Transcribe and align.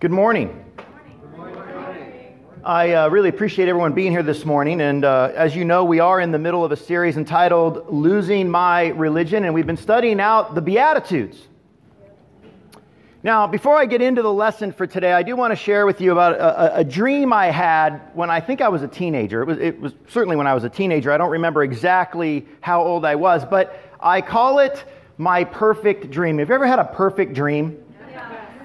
Good 0.00 0.12
morning. 0.12 0.64
I 2.64 2.92
uh, 2.94 3.08
really 3.10 3.28
appreciate 3.28 3.68
everyone 3.68 3.92
being 3.92 4.12
here 4.12 4.22
this 4.22 4.46
morning. 4.46 4.80
And 4.80 5.04
uh, 5.04 5.30
as 5.34 5.54
you 5.54 5.66
know, 5.66 5.84
we 5.84 6.00
are 6.00 6.22
in 6.22 6.32
the 6.32 6.38
middle 6.38 6.64
of 6.64 6.72
a 6.72 6.76
series 6.76 7.18
entitled 7.18 7.92
Losing 7.92 8.48
My 8.48 8.86
Religion, 8.86 9.44
and 9.44 9.52
we've 9.52 9.66
been 9.66 9.76
studying 9.76 10.18
out 10.18 10.54
the 10.54 10.62
Beatitudes. 10.62 11.46
Now, 13.22 13.46
before 13.46 13.76
I 13.76 13.84
get 13.84 14.00
into 14.00 14.22
the 14.22 14.32
lesson 14.32 14.72
for 14.72 14.86
today, 14.86 15.12
I 15.12 15.22
do 15.22 15.36
want 15.36 15.50
to 15.50 15.56
share 15.56 15.84
with 15.84 16.00
you 16.00 16.12
about 16.12 16.36
a, 16.36 16.78
a, 16.78 16.84
dream 16.84 17.30
I 17.34 17.50
had 17.50 18.00
when 18.14 18.30
I 18.30 18.40
think 18.40 18.62
I 18.62 18.70
was 18.70 18.82
a 18.82 18.88
teenager. 18.88 19.42
It 19.42 19.46
was, 19.48 19.58
it 19.58 19.78
was 19.78 19.92
certainly 20.08 20.36
when 20.36 20.46
I 20.46 20.54
was 20.54 20.64
a 20.64 20.70
teenager. 20.70 21.12
I 21.12 21.18
don't 21.18 21.30
remember 21.30 21.62
exactly 21.62 22.46
how 22.62 22.82
old 22.82 23.04
I 23.04 23.16
was, 23.16 23.44
but 23.44 23.78
I 24.00 24.22
call 24.22 24.60
it 24.60 24.82
my 25.18 25.44
perfect 25.44 26.10
dream. 26.10 26.38
Have 26.38 26.48
you 26.48 26.54
ever 26.54 26.66
had 26.66 26.78
a 26.78 26.86
perfect 26.86 27.34
dream? 27.34 27.84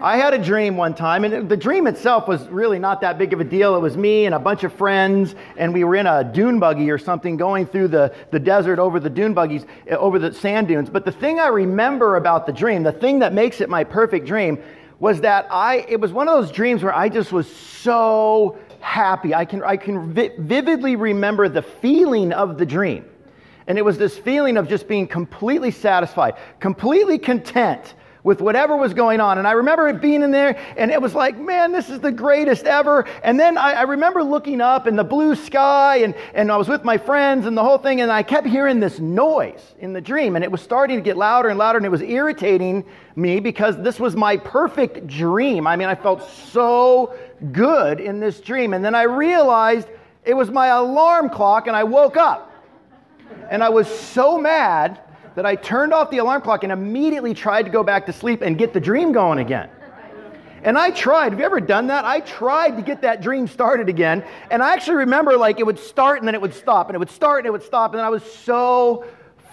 I 0.05 0.17
had 0.17 0.35
a 0.35 0.37
dream 0.37 0.77
one 0.77 0.93
time, 0.93 1.25
and 1.25 1.49
the 1.49 1.57
dream 1.57 1.87
itself 1.87 2.27
was 2.27 2.47
really 2.49 2.77
not 2.77 3.01
that 3.01 3.17
big 3.17 3.33
of 3.33 3.39
a 3.39 3.43
deal. 3.43 3.75
It 3.75 3.79
was 3.79 3.97
me 3.97 4.27
and 4.27 4.35
a 4.35 4.39
bunch 4.39 4.63
of 4.63 4.71
friends, 4.71 5.33
and 5.57 5.73
we 5.73 5.83
were 5.83 5.95
in 5.95 6.05
a 6.05 6.23
dune 6.23 6.59
buggy 6.59 6.91
or 6.91 6.99
something 6.99 7.37
going 7.37 7.65
through 7.65 7.87
the, 7.87 8.13
the 8.29 8.37
desert 8.37 8.77
over 8.77 8.99
the 8.99 9.09
dune 9.09 9.33
buggies, 9.33 9.65
eh, 9.87 9.95
over 9.95 10.19
the 10.19 10.31
sand 10.31 10.67
dunes. 10.67 10.91
But 10.91 11.05
the 11.05 11.11
thing 11.11 11.39
I 11.39 11.47
remember 11.47 12.17
about 12.17 12.45
the 12.45 12.53
dream, 12.53 12.83
the 12.83 12.91
thing 12.91 13.17
that 13.17 13.33
makes 13.33 13.61
it 13.61 13.67
my 13.67 13.83
perfect 13.83 14.27
dream, 14.27 14.59
was 14.99 15.21
that 15.21 15.47
I, 15.49 15.77
it 15.89 15.99
was 15.99 16.13
one 16.13 16.27
of 16.27 16.39
those 16.39 16.51
dreams 16.51 16.83
where 16.83 16.93
I 16.93 17.09
just 17.09 17.31
was 17.31 17.51
so 17.51 18.59
happy. 18.81 19.33
I 19.33 19.43
can, 19.43 19.63
I 19.63 19.75
can 19.75 20.13
vi- 20.13 20.33
vividly 20.37 20.95
remember 20.95 21.49
the 21.49 21.63
feeling 21.63 22.31
of 22.31 22.59
the 22.59 22.65
dream. 22.67 23.05
And 23.65 23.79
it 23.79 23.81
was 23.81 23.97
this 23.97 24.15
feeling 24.15 24.57
of 24.57 24.69
just 24.69 24.87
being 24.87 25.07
completely 25.07 25.71
satisfied, 25.71 26.35
completely 26.59 27.17
content 27.17 27.95
with 28.25 28.41
whatever 28.41 28.75
was 28.75 28.95
going 28.95 29.21
on. 29.21 29.37
And 29.37 29.47
I 29.47 29.51
remember 29.51 29.87
it 29.87 30.01
being 30.01 30.23
in 30.23 30.31
there, 30.31 30.57
and 30.77 30.89
it 30.89 30.99
was 30.99 31.13
like, 31.13 31.37
man, 31.37 31.71
this 31.71 31.91
is 31.91 31.99
the 31.99 32.11
greatest 32.11 32.65
ever. 32.65 33.05
And 33.23 33.39
then 33.39 33.55
I, 33.55 33.73
I 33.73 33.81
remember 33.83 34.23
looking 34.23 34.61
up 34.61 34.87
in 34.87 34.95
the 34.95 35.03
blue 35.03 35.35
sky, 35.35 35.97
and, 35.97 36.15
and 36.33 36.51
I 36.51 36.57
was 36.57 36.67
with 36.67 36.83
my 36.83 36.97
friends 36.97 37.45
and 37.45 37.55
the 37.55 37.63
whole 37.63 37.77
thing, 37.77 38.01
and 38.01 38.11
I 38.11 38.23
kept 38.23 38.47
hearing 38.47 38.79
this 38.79 38.99
noise 38.99 39.75
in 39.77 39.93
the 39.93 40.01
dream, 40.01 40.35
and 40.35 40.43
it 40.43 40.51
was 40.51 40.59
starting 40.59 40.97
to 40.97 41.03
get 41.03 41.17
louder 41.17 41.49
and 41.49 41.59
louder, 41.59 41.77
and 41.77 41.85
it 41.85 41.91
was 41.91 42.01
irritating 42.01 42.83
me 43.15 43.39
because 43.39 43.77
this 43.77 43.99
was 43.99 44.15
my 44.15 44.37
perfect 44.37 45.05
dream. 45.05 45.67
I 45.67 45.75
mean, 45.75 45.87
I 45.87 45.95
felt 45.95 46.27
so 46.27 47.15
good 47.51 47.99
in 47.99 48.19
this 48.19 48.41
dream. 48.41 48.73
And 48.73 48.83
then 48.83 48.95
I 48.95 49.03
realized 49.03 49.87
it 50.25 50.33
was 50.33 50.49
my 50.49 50.67
alarm 50.67 51.29
clock, 51.29 51.67
and 51.67 51.75
I 51.75 51.83
woke 51.83 52.17
up. 52.17 52.51
And 53.51 53.63
I 53.63 53.69
was 53.69 53.87
so 53.87 54.39
mad 54.39 54.99
that 55.35 55.45
I 55.45 55.55
turned 55.55 55.93
off 55.93 56.09
the 56.09 56.17
alarm 56.19 56.41
clock 56.41 56.63
and 56.63 56.71
immediately 56.71 57.33
tried 57.33 57.63
to 57.63 57.69
go 57.69 57.83
back 57.83 58.05
to 58.05 58.13
sleep 58.13 58.41
and 58.41 58.57
get 58.57 58.73
the 58.73 58.79
dream 58.79 59.11
going 59.11 59.39
again. 59.39 59.69
And 60.63 60.79
I 60.79 60.89
tried. 60.89 61.31
Have 61.31 61.39
you 61.39 61.45
ever 61.45 61.59
done 61.59 61.87
that? 61.87 62.05
I 62.05 62.21
tried 62.21 62.77
to 62.77 62.81
get 62.81 63.03
that 63.03 63.21
dream 63.21 63.47
started 63.47 63.87
again. 63.87 64.25
And 64.49 64.63
I 64.63 64.73
actually 64.73 64.97
remember 64.97 65.37
like 65.37 65.59
it 65.59 65.65
would 65.65 65.77
start 65.77 66.19
and 66.19 66.27
then 66.27 66.33
it 66.33 66.41
would 66.41 66.55
stop 66.55 66.87
and 66.89 66.95
it 66.95 66.99
would 66.99 67.11
start 67.11 67.39
and 67.41 67.47
it 67.47 67.51
would 67.51 67.61
stop. 67.61 67.93
And 67.93 68.01
I 68.01 68.09
was 68.09 68.23
so 68.23 69.05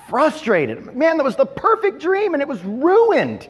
frustrated. 0.08 0.96
Man, 0.96 1.18
that 1.18 1.24
was 1.24 1.36
the 1.36 1.44
perfect 1.44 2.00
dream 2.00 2.32
and 2.32 2.40
it 2.40 2.48
was 2.48 2.62
ruined 2.64 3.48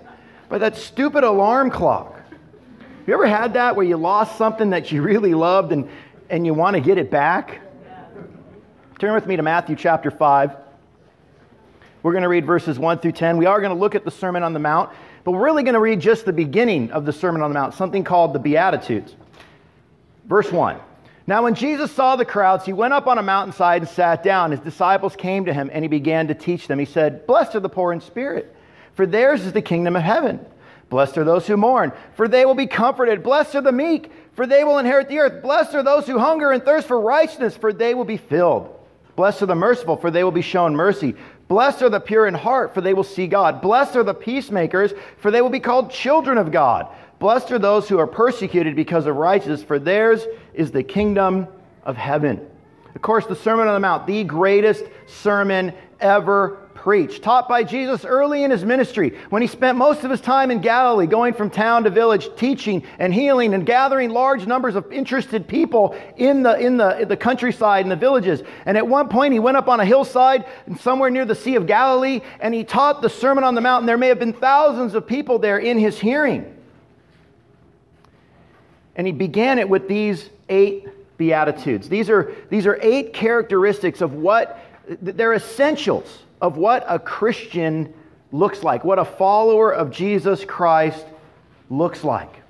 by 0.48 0.58
that 0.58 0.76
stupid 0.76 1.22
alarm 1.22 1.70
clock. 1.70 2.16
Have 2.16 3.08
you 3.08 3.14
ever 3.14 3.26
had 3.26 3.54
that 3.54 3.76
where 3.76 3.86
you 3.86 3.96
lost 3.96 4.36
something 4.36 4.70
that 4.70 4.90
you 4.90 5.02
really 5.02 5.34
loved 5.34 5.70
and, 5.70 5.88
and 6.30 6.44
you 6.44 6.54
want 6.54 6.74
to 6.74 6.80
get 6.80 6.98
it 6.98 7.12
back? 7.12 7.60
Turn 8.98 9.14
with 9.14 9.26
me 9.26 9.36
to 9.36 9.42
Matthew 9.42 9.76
chapter 9.76 10.10
5. 10.10 10.61
We're 12.02 12.12
going 12.12 12.22
to 12.22 12.28
read 12.28 12.44
verses 12.44 12.78
1 12.78 12.98
through 12.98 13.12
10. 13.12 13.36
We 13.36 13.46
are 13.46 13.60
going 13.60 13.72
to 13.72 13.78
look 13.78 13.94
at 13.94 14.04
the 14.04 14.10
Sermon 14.10 14.42
on 14.42 14.52
the 14.52 14.58
Mount, 14.58 14.90
but 15.24 15.32
we're 15.32 15.44
really 15.44 15.62
going 15.62 15.74
to 15.74 15.80
read 15.80 16.00
just 16.00 16.24
the 16.24 16.32
beginning 16.32 16.90
of 16.90 17.06
the 17.06 17.12
Sermon 17.12 17.42
on 17.42 17.50
the 17.50 17.54
Mount, 17.54 17.74
something 17.74 18.02
called 18.02 18.32
the 18.32 18.40
Beatitudes. 18.40 19.14
Verse 20.26 20.50
1. 20.50 20.78
Now, 21.28 21.44
when 21.44 21.54
Jesus 21.54 21.92
saw 21.92 22.16
the 22.16 22.24
crowds, 22.24 22.66
he 22.66 22.72
went 22.72 22.92
up 22.92 23.06
on 23.06 23.18
a 23.18 23.22
mountainside 23.22 23.82
and 23.82 23.88
sat 23.88 24.24
down. 24.24 24.50
His 24.50 24.58
disciples 24.58 25.14
came 25.14 25.44
to 25.44 25.54
him, 25.54 25.70
and 25.72 25.84
he 25.84 25.88
began 25.88 26.26
to 26.28 26.34
teach 26.34 26.66
them. 26.66 26.80
He 26.80 26.84
said, 26.84 27.26
Blessed 27.26 27.54
are 27.54 27.60
the 27.60 27.68
poor 27.68 27.92
in 27.92 28.00
spirit, 28.00 28.54
for 28.94 29.06
theirs 29.06 29.46
is 29.46 29.52
the 29.52 29.62
kingdom 29.62 29.94
of 29.94 30.02
heaven. 30.02 30.44
Blessed 30.90 31.16
are 31.18 31.24
those 31.24 31.46
who 31.46 31.56
mourn, 31.56 31.92
for 32.16 32.26
they 32.26 32.44
will 32.44 32.56
be 32.56 32.66
comforted. 32.66 33.22
Blessed 33.22 33.54
are 33.54 33.60
the 33.62 33.72
meek, 33.72 34.10
for 34.32 34.46
they 34.46 34.64
will 34.64 34.78
inherit 34.78 35.08
the 35.08 35.20
earth. 35.20 35.42
Blessed 35.42 35.74
are 35.74 35.82
those 35.82 36.06
who 36.06 36.18
hunger 36.18 36.50
and 36.50 36.64
thirst 36.64 36.88
for 36.88 37.00
righteousness, 37.00 37.56
for 37.56 37.72
they 37.72 37.94
will 37.94 38.04
be 38.04 38.16
filled. 38.16 38.76
Blessed 39.14 39.42
are 39.42 39.46
the 39.46 39.54
merciful, 39.54 39.96
for 39.96 40.10
they 40.10 40.24
will 40.24 40.32
be 40.32 40.42
shown 40.42 40.74
mercy. 40.74 41.14
Blessed 41.52 41.82
are 41.82 41.90
the 41.90 42.00
pure 42.00 42.26
in 42.26 42.32
heart, 42.32 42.72
for 42.72 42.80
they 42.80 42.94
will 42.94 43.04
see 43.04 43.26
God. 43.26 43.60
Blessed 43.60 43.96
are 43.96 44.02
the 44.02 44.14
peacemakers, 44.14 44.94
for 45.18 45.30
they 45.30 45.42
will 45.42 45.50
be 45.50 45.60
called 45.60 45.90
children 45.90 46.38
of 46.38 46.50
God. 46.50 46.86
Blessed 47.18 47.52
are 47.52 47.58
those 47.58 47.90
who 47.90 47.98
are 47.98 48.06
persecuted 48.06 48.74
because 48.74 49.04
of 49.04 49.16
righteousness, 49.16 49.62
for 49.62 49.78
theirs 49.78 50.24
is 50.54 50.70
the 50.70 50.82
kingdom 50.82 51.46
of 51.84 51.94
heaven. 51.94 52.40
Of 52.94 53.02
course, 53.02 53.26
the 53.26 53.36
Sermon 53.36 53.68
on 53.68 53.74
the 53.74 53.80
Mount, 53.80 54.06
the 54.06 54.24
greatest 54.24 54.84
sermon 55.06 55.74
ever 56.00 56.61
preached, 56.82 57.22
taught 57.22 57.48
by 57.48 57.62
Jesus 57.62 58.04
early 58.04 58.42
in 58.42 58.50
his 58.50 58.64
ministry 58.64 59.16
when 59.30 59.40
he 59.40 59.46
spent 59.46 59.78
most 59.78 60.02
of 60.02 60.10
his 60.10 60.20
time 60.20 60.50
in 60.50 60.60
Galilee, 60.60 61.06
going 61.06 61.32
from 61.32 61.48
town 61.48 61.84
to 61.84 61.90
village, 61.90 62.28
teaching 62.34 62.82
and 62.98 63.14
healing 63.14 63.54
and 63.54 63.64
gathering 63.64 64.10
large 64.10 64.48
numbers 64.48 64.74
of 64.74 64.90
interested 64.90 65.46
people 65.46 65.96
in 66.16 66.42
the, 66.42 66.58
in 66.58 66.76
the, 66.76 67.02
in 67.02 67.06
the 67.06 67.16
countryside 67.16 67.84
and 67.84 67.92
the 67.92 67.94
villages. 67.94 68.42
And 68.66 68.76
at 68.76 68.84
one 68.84 69.08
point, 69.08 69.32
he 69.32 69.38
went 69.38 69.56
up 69.56 69.68
on 69.68 69.78
a 69.78 69.84
hillside 69.84 70.44
somewhere 70.80 71.08
near 71.08 71.24
the 71.24 71.36
Sea 71.36 71.54
of 71.54 71.68
Galilee 71.68 72.20
and 72.40 72.52
he 72.52 72.64
taught 72.64 73.00
the 73.00 73.08
Sermon 73.08 73.44
on 73.44 73.54
the 73.54 73.60
Mount. 73.60 73.82
And 73.82 73.88
there 73.88 73.96
may 73.96 74.08
have 74.08 74.18
been 74.18 74.32
thousands 74.32 74.96
of 74.96 75.06
people 75.06 75.38
there 75.38 75.58
in 75.58 75.78
his 75.78 76.00
hearing. 76.00 76.52
And 78.96 79.06
he 79.06 79.12
began 79.12 79.60
it 79.60 79.68
with 79.68 79.86
these 79.86 80.30
eight 80.48 80.88
Beatitudes. 81.16 81.88
These 81.88 82.10
are, 82.10 82.34
these 82.50 82.66
are 82.66 82.76
eight 82.82 83.14
characteristics 83.14 84.00
of 84.00 84.14
what, 84.14 84.58
they're 85.00 85.34
essentials 85.34 86.21
of 86.42 86.56
what 86.56 86.84
a 86.88 86.98
Christian 86.98 87.94
looks 88.32 88.64
like, 88.64 88.82
what 88.84 88.98
a 88.98 89.04
follower 89.04 89.72
of 89.72 89.92
Jesus 89.92 90.44
Christ 90.44 91.06
looks 91.70 92.02
like. 92.02 92.42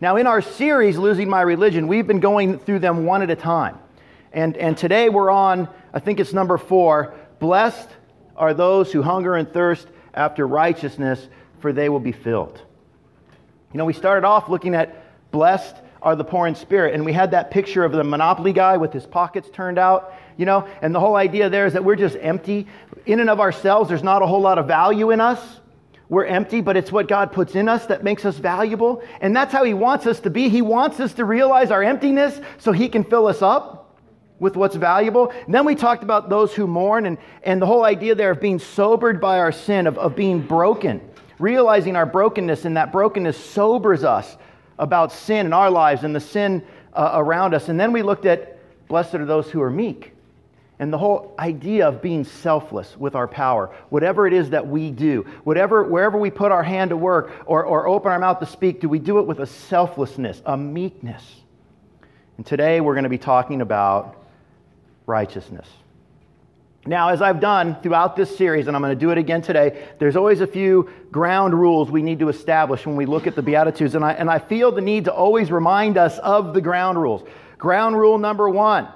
Now, 0.00 0.16
in 0.16 0.28
our 0.28 0.40
series, 0.40 0.96
Losing 0.96 1.28
My 1.28 1.42
Religion, 1.42 1.88
we've 1.88 2.06
been 2.06 2.20
going 2.20 2.60
through 2.60 2.78
them 2.78 3.04
one 3.04 3.20
at 3.20 3.30
a 3.30 3.36
time. 3.36 3.78
And, 4.32 4.56
and 4.56 4.78
today 4.78 5.08
we're 5.08 5.30
on, 5.30 5.68
I 5.92 5.98
think 5.98 6.20
it's 6.20 6.32
number 6.32 6.56
four 6.56 7.14
Blessed 7.40 7.88
are 8.36 8.54
those 8.54 8.92
who 8.92 9.02
hunger 9.02 9.34
and 9.34 9.52
thirst 9.52 9.88
after 10.14 10.46
righteousness, 10.46 11.26
for 11.58 11.72
they 11.72 11.88
will 11.88 12.00
be 12.00 12.12
filled. 12.12 12.62
You 13.72 13.78
know, 13.78 13.84
we 13.84 13.92
started 13.92 14.24
off 14.24 14.48
looking 14.48 14.76
at 14.76 15.30
blessed 15.32 15.74
are 16.02 16.16
the 16.16 16.24
poor 16.24 16.46
in 16.46 16.54
spirit, 16.54 16.94
and 16.94 17.04
we 17.04 17.12
had 17.12 17.30
that 17.30 17.50
picture 17.50 17.84
of 17.84 17.92
the 17.92 18.04
Monopoly 18.04 18.52
guy 18.52 18.76
with 18.76 18.92
his 18.92 19.06
pockets 19.06 19.48
turned 19.52 19.78
out 19.78 20.12
you 20.36 20.46
know, 20.46 20.66
and 20.80 20.94
the 20.94 21.00
whole 21.00 21.16
idea 21.16 21.48
there 21.50 21.66
is 21.66 21.72
that 21.74 21.84
we're 21.84 21.96
just 21.96 22.16
empty. 22.20 22.66
In 23.06 23.20
and 23.20 23.30
of 23.30 23.40
ourselves, 23.40 23.88
there's 23.88 24.02
not 24.02 24.22
a 24.22 24.26
whole 24.26 24.40
lot 24.40 24.58
of 24.58 24.66
value 24.66 25.10
in 25.10 25.20
us. 25.20 25.60
We're 26.08 26.26
empty, 26.26 26.60
but 26.60 26.76
it's 26.76 26.92
what 26.92 27.08
God 27.08 27.32
puts 27.32 27.54
in 27.54 27.68
us 27.68 27.86
that 27.86 28.04
makes 28.04 28.24
us 28.24 28.36
valuable. 28.36 29.02
And 29.20 29.34
that's 29.34 29.52
how 29.52 29.64
He 29.64 29.74
wants 29.74 30.06
us 30.06 30.20
to 30.20 30.30
be. 30.30 30.48
He 30.48 30.60
wants 30.60 31.00
us 31.00 31.14
to 31.14 31.24
realize 31.24 31.70
our 31.70 31.82
emptiness 31.82 32.40
so 32.58 32.72
He 32.72 32.88
can 32.88 33.02
fill 33.04 33.26
us 33.26 33.40
up 33.40 33.98
with 34.38 34.56
what's 34.56 34.76
valuable. 34.76 35.30
And 35.30 35.54
then 35.54 35.64
we 35.64 35.74
talked 35.74 36.02
about 36.02 36.28
those 36.28 36.54
who 36.54 36.66
mourn 36.66 37.06
and, 37.06 37.18
and 37.44 37.62
the 37.62 37.66
whole 37.66 37.84
idea 37.84 38.14
there 38.14 38.32
of 38.32 38.40
being 38.40 38.58
sobered 38.58 39.20
by 39.20 39.38
our 39.38 39.52
sin, 39.52 39.86
of, 39.86 39.96
of 39.96 40.16
being 40.16 40.40
broken, 40.40 41.00
realizing 41.38 41.96
our 41.96 42.06
brokenness, 42.06 42.64
and 42.64 42.76
that 42.76 42.92
brokenness 42.92 43.42
sobers 43.42 44.04
us 44.04 44.36
about 44.78 45.12
sin 45.12 45.46
in 45.46 45.52
our 45.52 45.70
lives 45.70 46.04
and 46.04 46.14
the 46.14 46.20
sin 46.20 46.62
uh, 46.94 47.12
around 47.14 47.54
us. 47.54 47.68
And 47.68 47.78
then 47.78 47.92
we 47.92 48.02
looked 48.02 48.26
at 48.26 48.58
blessed 48.88 49.14
are 49.14 49.24
those 49.24 49.50
who 49.50 49.62
are 49.62 49.70
meek 49.70 50.12
and 50.78 50.92
the 50.92 50.98
whole 50.98 51.32
idea 51.38 51.86
of 51.86 52.02
being 52.02 52.24
selfless 52.24 52.96
with 52.96 53.14
our 53.14 53.28
power, 53.28 53.72
whatever 53.90 54.26
it 54.26 54.32
is 54.32 54.50
that 54.50 54.66
we 54.66 54.90
do, 54.90 55.24
whatever, 55.44 55.84
wherever 55.84 56.18
we 56.18 56.30
put 56.30 56.50
our 56.50 56.62
hand 56.62 56.90
to 56.90 56.96
work 56.96 57.30
or, 57.46 57.64
or 57.64 57.86
open 57.86 58.10
our 58.10 58.18
mouth 58.18 58.40
to 58.40 58.46
speak, 58.46 58.80
do 58.80 58.88
we 58.88 58.98
do 58.98 59.20
it 59.20 59.26
with 59.26 59.38
a 59.38 59.46
selflessness, 59.46 60.42
a 60.44 60.56
meekness? 60.56 61.22
And 62.36 62.44
today 62.44 62.80
we're 62.80 62.94
going 62.94 63.04
to 63.04 63.10
be 63.10 63.18
talking 63.18 63.60
about 63.60 64.16
righteousness. 65.06 65.68
Now, 66.84 67.10
as 67.10 67.22
I've 67.22 67.38
done 67.38 67.76
throughout 67.80 68.16
this 68.16 68.36
series, 68.36 68.66
and 68.66 68.76
I'm 68.76 68.82
going 68.82 68.96
to 68.96 68.98
do 68.98 69.10
it 69.10 69.18
again 69.18 69.40
today, 69.40 69.86
there's 70.00 70.16
always 70.16 70.40
a 70.40 70.46
few 70.48 70.90
ground 71.12 71.54
rules 71.54 71.90
we 71.90 72.02
need 72.02 72.18
to 72.18 72.28
establish 72.28 72.84
when 72.84 72.96
we 72.96 73.06
look 73.06 73.28
at 73.28 73.36
the 73.36 73.42
Beatitudes. 73.42 73.94
And 73.94 74.04
I, 74.04 74.12
and 74.14 74.28
I 74.28 74.40
feel 74.40 74.72
the 74.72 74.80
need 74.80 75.04
to 75.04 75.12
always 75.12 75.52
remind 75.52 75.96
us 75.96 76.18
of 76.18 76.54
the 76.54 76.60
ground 76.60 77.00
rules. 77.00 77.22
Ground 77.56 77.96
rule 77.96 78.18
number 78.18 78.48
one 78.48 78.88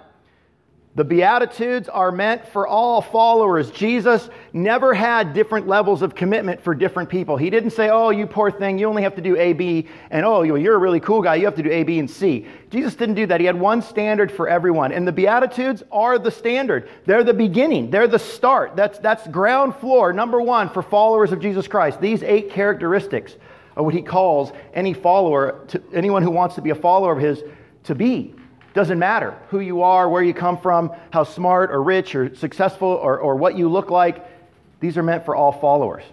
the 0.97 1.05
Beatitudes 1.05 1.91
are 1.91 2.11
meant 2.11 2.49
for 2.49 2.67
all 2.67 3.03
followers. 3.03 3.71
Jesus 3.71 4.31
never 4.55 4.95
had 4.95 5.35
different 5.35 5.69
levels 5.69 6.01
of 6.01 6.15
commitment 6.15 6.59
for 6.63 6.75
different 6.75 7.11
people. 7.11 7.37
He 7.37 7.51
didn't 7.51 7.73
say, 7.73 7.91
Oh, 7.91 8.09
you 8.09 8.27
poor 8.27 8.51
thing, 8.51 8.79
you 8.79 8.89
only 8.89 9.03
have 9.03 9.15
to 9.17 9.21
do 9.21 9.37
A, 9.37 9.53
B, 9.53 9.87
and 10.11 10.25
oh, 10.25 10.43
you're 10.43 10.75
a 10.75 10.79
really 10.79 10.99
cool 11.01 11.21
guy, 11.21 11.35
you 11.35 11.45
have 11.45 11.55
to 11.57 11.63
do 11.63 11.71
A, 11.71 11.83
B, 11.83 11.99
and 11.99 12.11
C. 12.11 12.47
Jesus 12.71 12.95
didn't 12.95 13.15
do 13.15 13.27
that. 13.27 13.41
He 13.41 13.47
had 13.47 13.61
one 13.61 13.83
standard 13.83 14.33
for 14.33 14.49
everyone. 14.49 14.91
And 14.91 15.07
the 15.07 15.13
Beatitudes 15.13 15.83
are 15.93 16.19
the 16.19 16.31
standard. 16.31 16.89
They're 17.05 17.25
the 17.25 17.35
beginning, 17.35 17.91
they're 17.91 18.09
the 18.09 18.19
start. 18.19 18.75
That's, 18.75 18.99
that's 18.99 19.29
ground 19.29 19.77
floor, 19.77 20.15
number 20.15 20.41
one, 20.41 20.71
for 20.71 20.81
followers 20.81 21.31
of 21.31 21.41
Jesus 21.41 21.69
Christ. 21.69 22.01
These 22.01 22.23
eight 22.23 22.51
characteristics 22.51 23.37
are 23.77 23.83
what 23.83 23.93
he 23.93 24.01
calls 24.01 24.51
any 24.73 24.95
follower, 24.95 25.63
to, 25.69 25.83
anyone 25.93 26.23
who 26.23 26.31
wants 26.31 26.55
to 26.55 26.63
be 26.63 26.71
a 26.71 26.75
follower 26.75 27.13
of 27.13 27.19
his, 27.19 27.45
to 27.85 27.95
be. 27.95 28.35
Doesn't 28.77 28.99
matter 28.99 29.35
who 29.49 29.61
you 29.61 29.81
are, 29.81 30.07
where 30.07 30.23
you 30.23 30.35
come 30.35 30.59
from, 30.59 30.93
how 31.11 31.25
smart 31.25 31.71
or 31.71 31.83
rich 31.83 32.15
or 32.15 32.35
successful 32.37 32.89
or, 32.89 33.19
or 33.19 33.35
what 33.35 33.57
you 33.57 33.71
look 33.71 33.89
like. 33.89 34.23
These 34.81 34.99
are 34.99 35.03
meant 35.03 35.25
for 35.25 35.35
all 35.35 35.51
followers. 35.51 36.05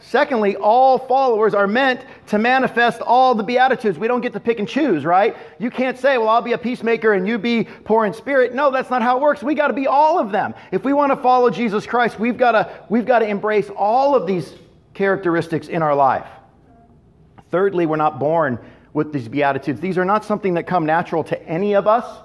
Secondly, 0.00 0.56
all 0.56 0.98
followers 0.98 1.52
are 1.52 1.66
meant 1.66 2.00
to 2.28 2.38
manifest 2.38 3.02
all 3.02 3.34
the 3.34 3.42
Beatitudes. 3.42 3.98
We 3.98 4.08
don't 4.08 4.22
get 4.22 4.32
to 4.32 4.40
pick 4.40 4.58
and 4.58 4.66
choose, 4.66 5.04
right? 5.04 5.36
You 5.58 5.70
can't 5.70 5.98
say, 5.98 6.16
well, 6.16 6.30
I'll 6.30 6.40
be 6.40 6.54
a 6.54 6.58
peacemaker 6.58 7.12
and 7.12 7.28
you 7.28 7.36
be 7.36 7.64
poor 7.84 8.06
in 8.06 8.14
spirit. 8.14 8.54
No, 8.54 8.70
that's 8.70 8.88
not 8.88 9.02
how 9.02 9.18
it 9.18 9.20
works. 9.20 9.42
We 9.42 9.54
got 9.54 9.68
to 9.68 9.74
be 9.74 9.86
all 9.86 10.18
of 10.18 10.32
them. 10.32 10.54
If 10.72 10.84
we 10.84 10.94
want 10.94 11.12
to 11.12 11.16
follow 11.16 11.50
Jesus 11.50 11.86
Christ, 11.86 12.18
we've 12.18 12.38
got 12.38 12.52
to, 12.52 12.72
we've 12.88 13.04
got 13.04 13.18
to 13.18 13.26
embrace 13.26 13.68
all 13.76 14.14
of 14.14 14.26
these 14.26 14.54
characteristics 14.94 15.68
in 15.68 15.82
our 15.82 15.94
life. 15.94 16.26
Thirdly, 17.50 17.84
we're 17.84 17.96
not 17.96 18.18
born 18.18 18.58
with 18.92 19.12
these 19.12 19.28
Beatitudes. 19.28 19.80
These 19.80 19.98
are 19.98 20.04
not 20.04 20.24
something 20.24 20.54
that 20.54 20.66
come 20.66 20.86
natural 20.86 21.24
to 21.24 21.42
any 21.48 21.74
of 21.74 21.86
us, 21.86 22.22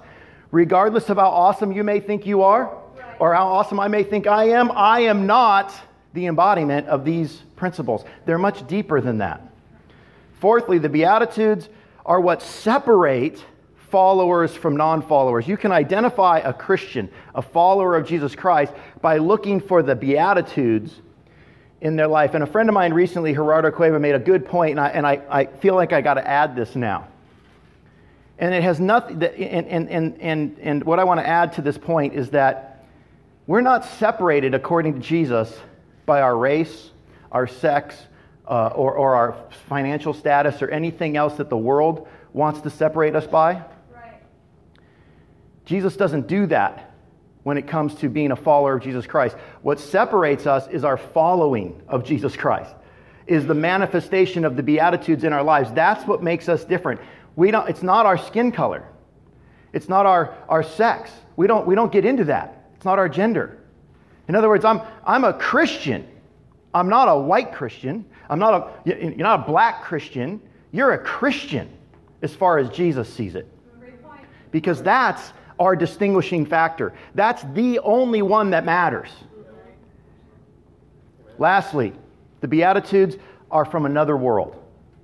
regardless 0.51 1.09
of 1.09 1.17
how 1.17 1.29
awesome 1.29 1.71
you 1.71 1.83
may 1.83 1.99
think 1.99 2.25
you 2.25 2.41
are 2.41 2.77
or 3.19 3.33
how 3.33 3.47
awesome 3.47 3.79
I 3.79 3.87
may 3.87 4.03
think 4.03 4.27
I 4.27 4.49
am. 4.49 4.71
I 4.71 5.01
am 5.01 5.25
not 5.25 5.73
the 6.13 6.27
embodiment 6.27 6.87
of 6.87 7.05
these 7.05 7.41
principles. 7.55 8.05
They're 8.25 8.37
much 8.37 8.65
deeper 8.67 9.01
than 9.01 9.17
that. 9.19 9.41
Fourthly, 10.39 10.77
the 10.77 10.89
Beatitudes 10.89 11.69
are 12.05 12.19
what 12.19 12.41
separate 12.41 13.43
followers 13.89 14.55
from 14.55 14.75
non 14.75 15.01
followers. 15.01 15.47
You 15.47 15.55
can 15.55 15.71
identify 15.71 16.39
a 16.39 16.51
Christian, 16.51 17.09
a 17.35 17.41
follower 17.41 17.95
of 17.95 18.07
Jesus 18.07 18.35
Christ, 18.35 18.73
by 19.01 19.17
looking 19.17 19.59
for 19.59 19.83
the 19.83 19.95
Beatitudes 19.95 20.99
in 21.83 21.97
their 21.97 22.07
life. 22.07 22.33
And 22.33 22.41
a 22.41 22.47
friend 22.47 22.69
of 22.69 22.73
mine 22.73 22.93
recently, 22.93 23.33
Gerardo 23.33 23.69
Cueva, 23.69 23.99
made 23.99 24.15
a 24.15 24.19
good 24.19 24.45
point, 24.45 24.71
and 24.71 24.79
I, 24.79 24.87
and 24.87 25.05
I, 25.05 25.21
I 25.29 25.45
feel 25.45 25.75
like 25.75 25.91
I 25.91 25.99
got 25.99 26.13
to 26.13 26.25
add 26.25 26.55
this 26.55 26.77
now. 26.77 27.09
And 28.39 28.55
it 28.55 28.63
has 28.63 28.79
nothing, 28.79 29.21
and, 29.21 29.67
and, 29.67 29.89
and, 29.89 30.21
and, 30.21 30.57
and 30.59 30.83
what 30.85 30.99
I 30.99 31.03
want 31.03 31.19
to 31.19 31.27
add 31.27 31.53
to 31.53 31.61
this 31.61 31.77
point 31.77 32.13
is 32.13 32.29
that 32.29 32.85
we're 33.47 33.61
not 33.61 33.83
separated, 33.83 34.53
according 34.53 34.93
to 34.93 34.99
Jesus, 35.01 35.53
by 36.05 36.21
our 36.21 36.37
race, 36.37 36.91
our 37.33 37.47
sex, 37.47 37.97
uh, 38.47 38.67
or, 38.67 38.93
or 38.93 39.15
our 39.15 39.35
financial 39.67 40.13
status, 40.13 40.61
or 40.61 40.69
anything 40.69 41.17
else 41.17 41.35
that 41.35 41.49
the 41.49 41.57
world 41.57 42.07
wants 42.31 42.61
to 42.61 42.69
separate 42.69 43.13
us 43.13 43.27
by. 43.27 43.61
Right. 43.93 44.21
Jesus 45.65 45.97
doesn't 45.97 46.27
do 46.27 46.45
that 46.47 46.92
when 47.43 47.57
it 47.57 47.67
comes 47.67 47.95
to 47.95 48.09
being 48.09 48.31
a 48.31 48.35
follower 48.35 48.75
of 48.75 48.83
Jesus 48.83 49.05
Christ. 49.05 49.35
What 49.61 49.79
separates 49.79 50.47
us 50.47 50.67
is 50.69 50.83
our 50.83 50.97
following 50.97 51.81
of 51.87 52.03
Jesus 52.03 52.35
Christ, 52.35 52.73
is 53.27 53.45
the 53.45 53.53
manifestation 53.53 54.45
of 54.45 54.55
the 54.55 54.63
Beatitudes 54.63 55.23
in 55.23 55.33
our 55.33 55.43
lives. 55.43 55.71
That's 55.73 56.07
what 56.07 56.23
makes 56.23 56.49
us 56.49 56.63
different. 56.63 57.01
We 57.35 57.51
don't, 57.51 57.69
it's 57.69 57.83
not 57.83 58.05
our 58.05 58.17
skin 58.17 58.51
color, 58.51 58.85
it's 59.73 59.89
not 59.89 60.05
our, 60.05 60.35
our 60.49 60.63
sex. 60.63 61.11
We 61.35 61.47
don't, 61.47 61.65
we 61.65 61.73
don't 61.73 61.91
get 61.91 62.05
into 62.05 62.25
that. 62.25 62.69
It's 62.75 62.85
not 62.85 62.99
our 62.99 63.09
gender. 63.09 63.57
In 64.27 64.35
other 64.35 64.47
words, 64.47 64.63
I'm, 64.65 64.81
I'm 65.05 65.23
a 65.23 65.33
Christian. 65.33 66.07
I'm 66.75 66.89
not 66.89 67.07
a 67.07 67.17
white 67.17 67.53
Christian. 67.53 68.05
I'm 68.29 68.39
not 68.39 68.53
a, 68.85 68.89
you're 68.99 69.15
not 69.15 69.41
a 69.41 69.43
black 69.43 69.83
Christian. 69.83 70.39
You're 70.71 70.91
a 70.91 70.97
Christian 70.97 71.69
as 72.21 72.33
far 72.33 72.57
as 72.57 72.69
Jesus 72.69 73.11
sees 73.11 73.35
it. 73.35 73.47
Because 74.51 74.83
that's 74.83 75.33
our 75.59 75.75
distinguishing 75.75 76.45
factor. 76.45 76.93
That's 77.15 77.43
the 77.53 77.79
only 77.79 78.21
one 78.21 78.51
that 78.51 78.65
matters. 78.65 79.09
Lastly, 81.37 81.93
the 82.41 82.47
Beatitudes 82.47 83.17
are 83.49 83.65
from 83.65 83.85
another 83.85 84.17
world. 84.17 84.59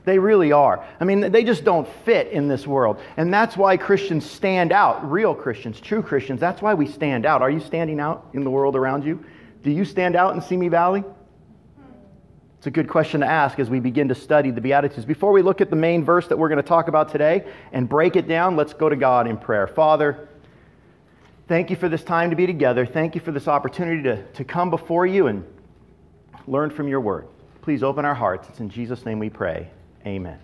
They 0.05 0.17
really 0.17 0.51
are. 0.51 0.83
I 0.99 1.05
mean, 1.05 1.31
they 1.31 1.43
just 1.43 1.63
don't 1.63 1.87
fit 2.03 2.29
in 2.29 2.47
this 2.47 2.65
world. 2.65 2.99
And 3.17 3.33
that's 3.33 3.55
why 3.55 3.77
Christians 3.77 4.29
stand 4.29 4.71
out, 4.71 5.09
real 5.09 5.35
Christians, 5.35 5.79
true 5.79 6.01
Christians. 6.01 6.39
That's 6.39 6.61
why 6.61 6.73
we 6.73 6.87
stand 6.87 7.25
out. 7.25 7.41
Are 7.41 7.51
you 7.51 7.59
standing 7.59 7.99
out 7.99 8.27
in 8.33 8.43
the 8.43 8.49
world 8.49 8.75
around 8.75 9.03
you? 9.03 9.23
Do 9.61 9.71
you 9.71 9.85
stand 9.85 10.15
out 10.15 10.35
in 10.35 10.41
Simi 10.41 10.69
Valley? 10.69 11.03
It's 12.57 12.67
a 12.67 12.71
good 12.71 12.89
question 12.89 13.21
to 13.21 13.27
ask 13.27 13.59
as 13.59 13.69
we 13.69 13.79
begin 13.79 14.07
to 14.09 14.15
study 14.15 14.51
the 14.51 14.61
Beatitudes. 14.61 15.05
Before 15.05 15.31
we 15.31 15.41
look 15.41 15.61
at 15.61 15.69
the 15.69 15.75
main 15.75 16.03
verse 16.03 16.27
that 16.27 16.37
we're 16.37 16.49
going 16.49 16.61
to 16.61 16.67
talk 16.67 16.87
about 16.87 17.09
today 17.09 17.45
and 17.71 17.87
break 17.87 18.15
it 18.15 18.27
down, 18.27 18.55
let's 18.55 18.73
go 18.73 18.89
to 18.89 18.95
God 18.95 19.27
in 19.27 19.37
prayer. 19.37 19.67
Father, 19.67 20.27
thank 21.49 21.71
you 21.71 21.75
for 21.75 21.89
this 21.89 22.03
time 22.03 22.29
to 22.29 22.35
be 22.35 22.45
together. 22.45 22.85
Thank 22.85 23.15
you 23.15 23.21
for 23.21 23.31
this 23.31 23.47
opportunity 23.47 24.03
to, 24.03 24.23
to 24.33 24.43
come 24.43 24.69
before 24.69 25.07
you 25.07 25.25
and 25.25 25.43
learn 26.47 26.69
from 26.69 26.87
your 26.87 27.01
word. 27.01 27.27
Please 27.63 27.81
open 27.81 28.05
our 28.05 28.13
hearts. 28.13 28.47
It's 28.49 28.59
in 28.59 28.69
Jesus' 28.69 29.03
name 29.03 29.17
we 29.17 29.31
pray. 29.31 29.67
Amen. 30.05 30.37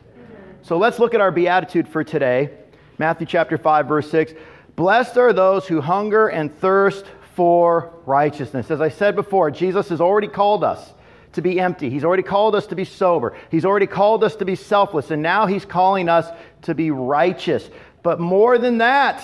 So 0.64 0.80
let's 0.80 0.98
look 0.98 1.14
at 1.14 1.22
our 1.22 1.30
beatitude 1.30 1.88
for 1.88 2.04
today. 2.04 2.50
Matthew 2.98 3.28
chapter 3.28 3.56
5 3.56 3.88
verse 3.88 4.10
6. 4.10 4.34
Blessed 4.76 5.18
are 5.18 5.32
those 5.32 5.68
who 5.68 5.80
hunger 5.80 6.28
and 6.28 6.54
thirst 6.58 7.06
for 7.36 7.94
righteousness. 8.08 8.72
As 8.72 8.82
I 8.82 8.90
said 8.90 9.16
before, 9.16 9.52
Jesus 9.52 9.90
has 9.90 10.02
already 10.02 10.28
called 10.28 10.64
us 10.64 10.92
to 11.34 11.42
be 11.42 11.60
empty. 11.60 11.92
He's 11.92 12.04
already 12.04 12.24
called 12.24 12.56
us 12.56 12.66
to 12.68 12.76
be 12.76 12.84
sober. 12.84 13.38
He's 13.52 13.64
already 13.64 13.88
called 13.88 14.24
us 14.24 14.36
to 14.38 14.46
be 14.46 14.56
selfless. 14.56 15.12
And 15.12 15.22
now 15.22 15.46
he's 15.46 15.66
calling 15.66 16.10
us 16.10 16.26
to 16.64 16.74
be 16.74 16.90
righteous. 16.90 17.70
But 18.02 18.20
more 18.20 18.58
than 18.58 18.80
that, 18.80 19.24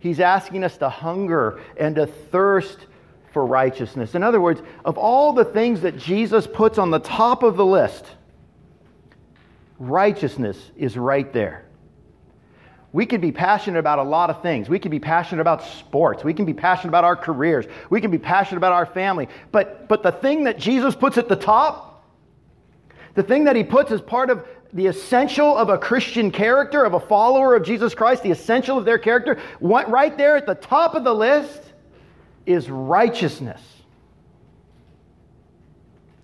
he's 0.00 0.18
asking 0.20 0.64
us 0.64 0.76
to 0.78 0.88
hunger 0.88 1.60
and 1.78 1.94
to 1.94 2.06
thirst 2.06 2.86
for 3.32 3.46
righteousness. 3.46 4.14
In 4.14 4.22
other 4.22 4.40
words, 4.40 4.60
of 4.84 4.98
all 4.98 5.32
the 5.32 5.44
things 5.44 5.82
that 5.82 5.96
Jesus 5.96 6.46
puts 6.46 6.78
on 6.78 6.90
the 6.90 6.98
top 6.98 7.42
of 7.42 7.56
the 7.56 7.64
list, 7.64 8.04
righteousness 9.78 10.58
is 10.76 10.96
right 10.96 11.32
there. 11.32 11.64
We 12.92 13.06
could 13.06 13.20
be 13.20 13.30
passionate 13.30 13.78
about 13.78 14.00
a 14.00 14.02
lot 14.02 14.30
of 14.30 14.42
things. 14.42 14.68
We 14.68 14.80
could 14.80 14.90
be 14.90 14.98
passionate 14.98 15.40
about 15.40 15.62
sports. 15.62 16.24
We 16.24 16.34
can 16.34 16.44
be 16.44 16.54
passionate 16.54 16.88
about 16.88 17.04
our 17.04 17.14
careers. 17.14 17.66
We 17.88 18.00
can 18.00 18.10
be 18.10 18.18
passionate 18.18 18.58
about 18.58 18.72
our 18.72 18.86
family. 18.86 19.28
But, 19.52 19.86
but 19.86 20.02
the 20.02 20.10
thing 20.10 20.44
that 20.44 20.58
Jesus 20.58 20.96
puts 20.96 21.16
at 21.16 21.28
the 21.28 21.36
top, 21.36 22.04
the 23.14 23.22
thing 23.22 23.44
that 23.44 23.54
he 23.54 23.62
puts 23.62 23.92
as 23.92 24.00
part 24.00 24.28
of 24.28 24.44
the 24.72 24.86
essential 24.86 25.56
of 25.56 25.68
a 25.68 25.78
Christian 25.78 26.30
character, 26.30 26.84
of 26.84 26.94
a 26.94 27.00
follower 27.00 27.54
of 27.54 27.64
Jesus 27.64 27.94
Christ, 27.94 28.22
the 28.22 28.30
essential 28.30 28.78
of 28.78 28.84
their 28.84 28.98
character, 28.98 29.38
what, 29.58 29.90
right 29.90 30.16
there 30.16 30.36
at 30.36 30.46
the 30.46 30.54
top 30.54 30.94
of 30.94 31.04
the 31.04 31.14
list 31.14 31.60
is 32.46 32.70
righteousness. 32.70 33.60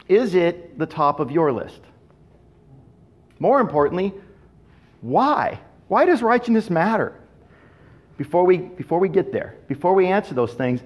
Is 0.09 0.35
it 0.35 0.79
the 0.79 0.87
top 0.87 1.19
of 1.19 1.31
your 1.31 1.53
list? 1.53 1.81
More 3.39 3.61
importantly, 3.61 4.15
why? 5.01 5.61
Why 5.88 6.05
does 6.05 6.23
righteousness 6.23 6.71
matter? 6.71 7.21
Before 8.17 8.45
we, 8.45 8.59
before 8.59 8.99
we 8.99 9.09
get 9.09 9.33
there, 9.33 9.57
before 9.69 9.95
we 9.95 10.07
answer 10.07 10.35
those 10.35 10.55
things, 10.55 10.81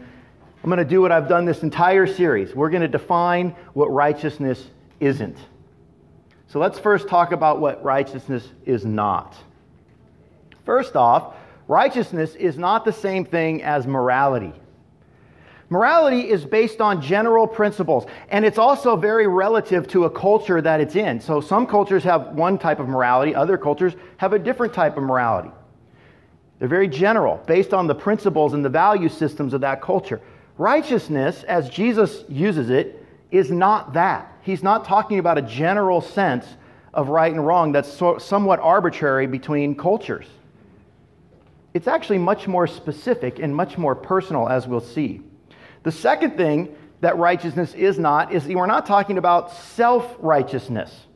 I'm 0.62 0.68
going 0.68 0.78
to 0.78 0.84
do 0.84 1.00
what 1.00 1.12
I've 1.12 1.28
done 1.28 1.44
this 1.44 1.62
entire 1.62 2.06
series. 2.06 2.54
We're 2.54 2.70
going 2.70 2.82
to 2.82 2.88
define 2.88 3.54
what 3.72 3.86
righteousness 3.92 4.66
isn't. 4.98 5.36
So 6.50 6.58
let's 6.58 6.80
first 6.80 7.06
talk 7.06 7.30
about 7.30 7.60
what 7.60 7.84
righteousness 7.84 8.48
is 8.66 8.84
not. 8.84 9.36
First 10.64 10.96
off, 10.96 11.36
righteousness 11.68 12.34
is 12.34 12.58
not 12.58 12.84
the 12.84 12.92
same 12.92 13.24
thing 13.24 13.62
as 13.62 13.86
morality. 13.86 14.52
Morality 15.68 16.28
is 16.28 16.44
based 16.44 16.80
on 16.80 17.00
general 17.00 17.46
principles, 17.46 18.04
and 18.30 18.44
it's 18.44 18.58
also 18.58 18.96
very 18.96 19.28
relative 19.28 19.86
to 19.88 20.06
a 20.06 20.10
culture 20.10 20.60
that 20.60 20.80
it's 20.80 20.96
in. 20.96 21.20
So 21.20 21.40
some 21.40 21.68
cultures 21.68 22.02
have 22.02 22.34
one 22.34 22.58
type 22.58 22.80
of 22.80 22.88
morality, 22.88 23.32
other 23.32 23.56
cultures 23.56 23.94
have 24.16 24.32
a 24.32 24.38
different 24.38 24.74
type 24.74 24.96
of 24.96 25.04
morality. 25.04 25.52
They're 26.58 26.66
very 26.66 26.88
general, 26.88 27.36
based 27.46 27.72
on 27.72 27.86
the 27.86 27.94
principles 27.94 28.54
and 28.54 28.64
the 28.64 28.68
value 28.68 29.08
systems 29.08 29.54
of 29.54 29.60
that 29.60 29.80
culture. 29.80 30.20
Righteousness, 30.58 31.44
as 31.44 31.70
Jesus 31.70 32.24
uses 32.28 32.70
it, 32.70 32.99
is 33.30 33.50
not 33.50 33.92
that. 33.94 34.32
He's 34.42 34.62
not 34.62 34.84
talking 34.84 35.18
about 35.18 35.38
a 35.38 35.42
general 35.42 36.00
sense 36.00 36.46
of 36.92 37.08
right 37.08 37.32
and 37.32 37.46
wrong 37.46 37.72
that's 37.72 37.92
so, 37.92 38.18
somewhat 38.18 38.58
arbitrary 38.60 39.26
between 39.26 39.74
cultures. 39.74 40.26
It's 41.72 41.86
actually 41.86 42.18
much 42.18 42.48
more 42.48 42.66
specific 42.66 43.38
and 43.38 43.54
much 43.54 43.78
more 43.78 43.94
personal, 43.94 44.48
as 44.48 44.66
we'll 44.66 44.80
see. 44.80 45.20
The 45.84 45.92
second 45.92 46.36
thing 46.36 46.74
that 47.00 47.16
righteousness 47.16 47.74
is 47.74 47.98
not 47.98 48.32
is 48.32 48.46
we're 48.46 48.66
not 48.66 48.86
talking 48.86 49.18
about 49.18 49.52
self 49.52 50.16
righteousness. 50.18 51.06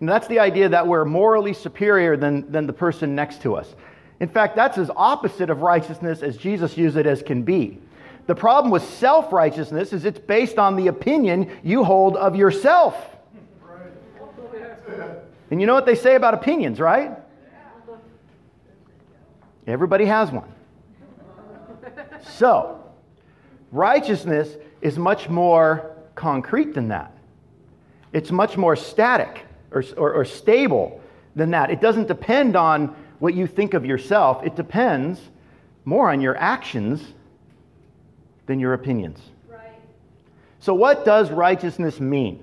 And 0.00 0.08
that's 0.08 0.26
the 0.28 0.38
idea 0.38 0.68
that 0.70 0.86
we're 0.86 1.04
morally 1.04 1.52
superior 1.52 2.16
than, 2.16 2.50
than 2.50 2.66
the 2.66 2.72
person 2.72 3.14
next 3.14 3.42
to 3.42 3.54
us. 3.54 3.74
In 4.20 4.28
fact, 4.28 4.56
that's 4.56 4.78
as 4.78 4.90
opposite 4.94 5.50
of 5.50 5.62
righteousness 5.62 6.22
as 6.22 6.36
Jesus 6.36 6.76
used 6.76 6.96
it 6.96 7.06
as 7.06 7.22
can 7.22 7.42
be. 7.42 7.78
The 8.26 8.34
problem 8.34 8.70
with 8.70 8.82
self 8.82 9.32
righteousness 9.32 9.92
is 9.92 10.04
it's 10.04 10.18
based 10.18 10.58
on 10.58 10.76
the 10.76 10.88
opinion 10.88 11.50
you 11.62 11.84
hold 11.84 12.16
of 12.16 12.36
yourself. 12.36 12.96
And 15.50 15.60
you 15.60 15.66
know 15.66 15.74
what 15.74 15.86
they 15.86 15.94
say 15.94 16.16
about 16.16 16.34
opinions, 16.34 16.80
right? 16.80 17.12
Everybody 19.66 20.06
has 20.06 20.30
one. 20.30 20.52
So, 22.22 22.76
Righteousness 23.72 24.56
is 24.80 24.96
much 24.96 25.28
more 25.28 25.96
concrete 26.14 26.74
than 26.74 26.88
that. 26.88 27.12
It's 28.12 28.30
much 28.30 28.56
more 28.56 28.76
static 28.76 29.44
or, 29.70 29.84
or, 29.96 30.14
or 30.14 30.24
stable 30.24 31.00
than 31.34 31.50
that. 31.50 31.70
It 31.70 31.80
doesn't 31.80 32.08
depend 32.08 32.56
on 32.56 32.94
what 33.18 33.34
you 33.34 33.46
think 33.46 33.74
of 33.74 33.84
yourself, 33.84 34.44
it 34.44 34.56
depends 34.56 35.20
more 35.84 36.10
on 36.10 36.20
your 36.20 36.36
actions 36.36 37.02
than 38.46 38.60
your 38.60 38.74
opinions. 38.74 39.20
Right. 39.48 39.80
So, 40.60 40.74
what 40.74 41.04
does 41.04 41.30
righteousness 41.30 42.00
mean? 42.00 42.42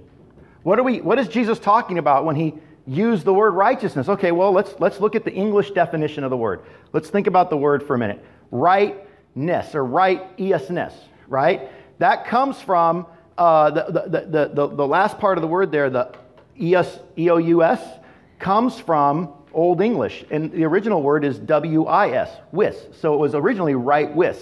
What, 0.63 0.79
are 0.79 0.83
we, 0.83 1.01
what 1.01 1.19
is 1.19 1.27
Jesus 1.27 1.59
talking 1.59 1.97
about 1.97 2.25
when 2.25 2.35
he 2.35 2.53
used 2.87 3.25
the 3.25 3.33
word 3.33 3.51
righteousness? 3.51 4.07
Okay, 4.09 4.31
well, 4.31 4.51
let's, 4.51 4.75
let's 4.79 4.99
look 4.99 5.15
at 5.15 5.25
the 5.25 5.33
English 5.33 5.71
definition 5.71 6.23
of 6.23 6.29
the 6.29 6.37
word. 6.37 6.61
Let's 6.93 7.09
think 7.09 7.27
about 7.27 7.49
the 7.49 7.57
word 7.57 7.83
for 7.83 7.95
a 7.95 7.99
minute. 7.99 8.23
Rightness 8.51 9.75
or 9.75 9.83
right 9.83 10.37
esness, 10.37 10.93
right? 11.27 11.69
That 11.99 12.25
comes 12.25 12.61
from 12.61 13.05
uh, 13.37 13.71
the, 13.71 13.83
the, 13.91 14.19
the, 14.21 14.51
the, 14.53 14.67
the 14.75 14.87
last 14.87 15.17
part 15.17 15.37
of 15.37 15.41
the 15.41 15.47
word 15.47 15.71
there, 15.71 15.89
the 15.89 16.15
E-S, 16.59 16.99
E-O-U-S, 17.17 17.99
comes 18.39 18.79
from 18.79 19.33
Old 19.53 19.81
English. 19.81 20.23
And 20.31 20.51
the 20.51 20.65
original 20.65 21.01
word 21.01 21.25
is 21.25 21.39
W-I-S, 21.39 22.29
wis. 22.51 22.75
So 22.99 23.13
it 23.13 23.17
was 23.17 23.35
originally 23.35 23.75
right 23.75 24.13
wis, 24.13 24.41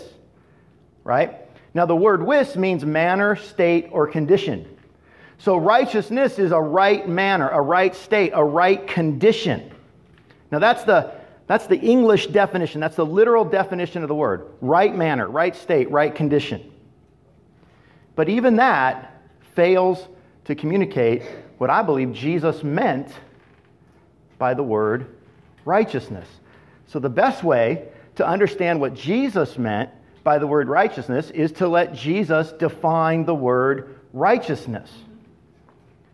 right? 1.03 1.40
Now 1.73 1.85
the 1.85 1.95
word 1.95 2.25
wis 2.25 2.55
means 2.55 2.85
manner, 2.85 3.35
state, 3.35 3.87
or 3.91 4.07
condition. 4.07 4.77
So 5.37 5.57
righteousness 5.57 6.37
is 6.37 6.51
a 6.51 6.59
right 6.59 7.07
manner, 7.07 7.49
a 7.49 7.61
right 7.61 7.95
state, 7.95 8.31
a 8.33 8.43
right 8.43 8.85
condition. 8.87 9.71
Now 10.51 10.59
that's 10.59 10.83
the 10.83 11.13
that's 11.47 11.67
the 11.67 11.79
English 11.79 12.27
definition. 12.27 12.79
That's 12.79 12.95
the 12.95 13.05
literal 13.05 13.43
definition 13.43 14.03
of 14.03 14.07
the 14.07 14.15
word. 14.15 14.47
Right 14.61 14.95
manner, 14.95 15.27
right 15.27 15.55
state, 15.55 15.91
right 15.91 16.13
condition. 16.13 16.71
But 18.15 18.29
even 18.29 18.57
that 18.57 19.21
fails 19.53 20.07
to 20.45 20.55
communicate 20.55 21.23
what 21.57 21.69
I 21.69 21.81
believe 21.81 22.13
Jesus 22.13 22.63
meant 22.63 23.11
by 24.37 24.53
the 24.53 24.63
word 24.63 25.15
righteousness. 25.65 26.27
So, 26.87 26.99
the 26.99 27.09
best 27.09 27.43
way 27.43 27.89
to 28.15 28.27
understand 28.27 28.79
what 28.79 28.93
Jesus 28.93 29.57
meant 29.57 29.89
by 30.23 30.37
the 30.37 30.47
word 30.47 30.67
righteousness 30.67 31.29
is 31.31 31.51
to 31.53 31.67
let 31.67 31.93
Jesus 31.93 32.51
define 32.51 33.25
the 33.25 33.35
word 33.35 33.99
righteousness. 34.13 34.91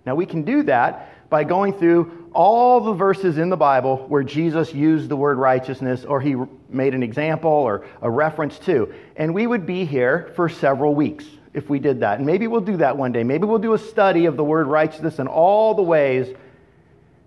Now, 0.06 0.16
we 0.16 0.26
can 0.26 0.44
do 0.44 0.64
that 0.64 1.30
by 1.30 1.44
going 1.44 1.74
through 1.74 2.30
all 2.34 2.80
the 2.80 2.94
verses 2.94 3.38
in 3.38 3.50
the 3.50 3.58
Bible 3.58 4.06
where 4.08 4.24
Jesus 4.24 4.74
used 4.74 5.10
the 5.10 5.18
word 5.18 5.38
righteousness 5.38 6.06
or 6.06 6.22
he 6.22 6.36
made 6.70 6.94
an 6.94 7.04
example 7.04 7.52
or 7.52 7.86
a 8.02 8.10
reference 8.10 8.58
to. 8.60 8.94
And 9.18 9.34
we 9.34 9.48
would 9.48 9.66
be 9.66 9.84
here 9.84 10.32
for 10.36 10.48
several 10.48 10.96
weeks 10.96 11.26
if 11.54 11.70
we 11.70 11.80
did 11.80 12.02
that. 12.02 12.20
And 12.20 12.26
maybe 12.26 12.48
we'll 12.48 12.62
do 12.62 12.78
that 12.78 12.96
one 12.96 13.12
day. 13.12 13.24
Maybe 13.24 13.46
we'll 13.46 13.58
do 13.58 13.74
a 13.74 13.80
study 13.80 14.26
of 14.26 14.38
the 14.38 14.44
word 14.44 14.68
righteousness 14.68 15.20
and 15.20 15.28
all 15.28 15.74
the 15.74 15.82
ways 15.82 16.34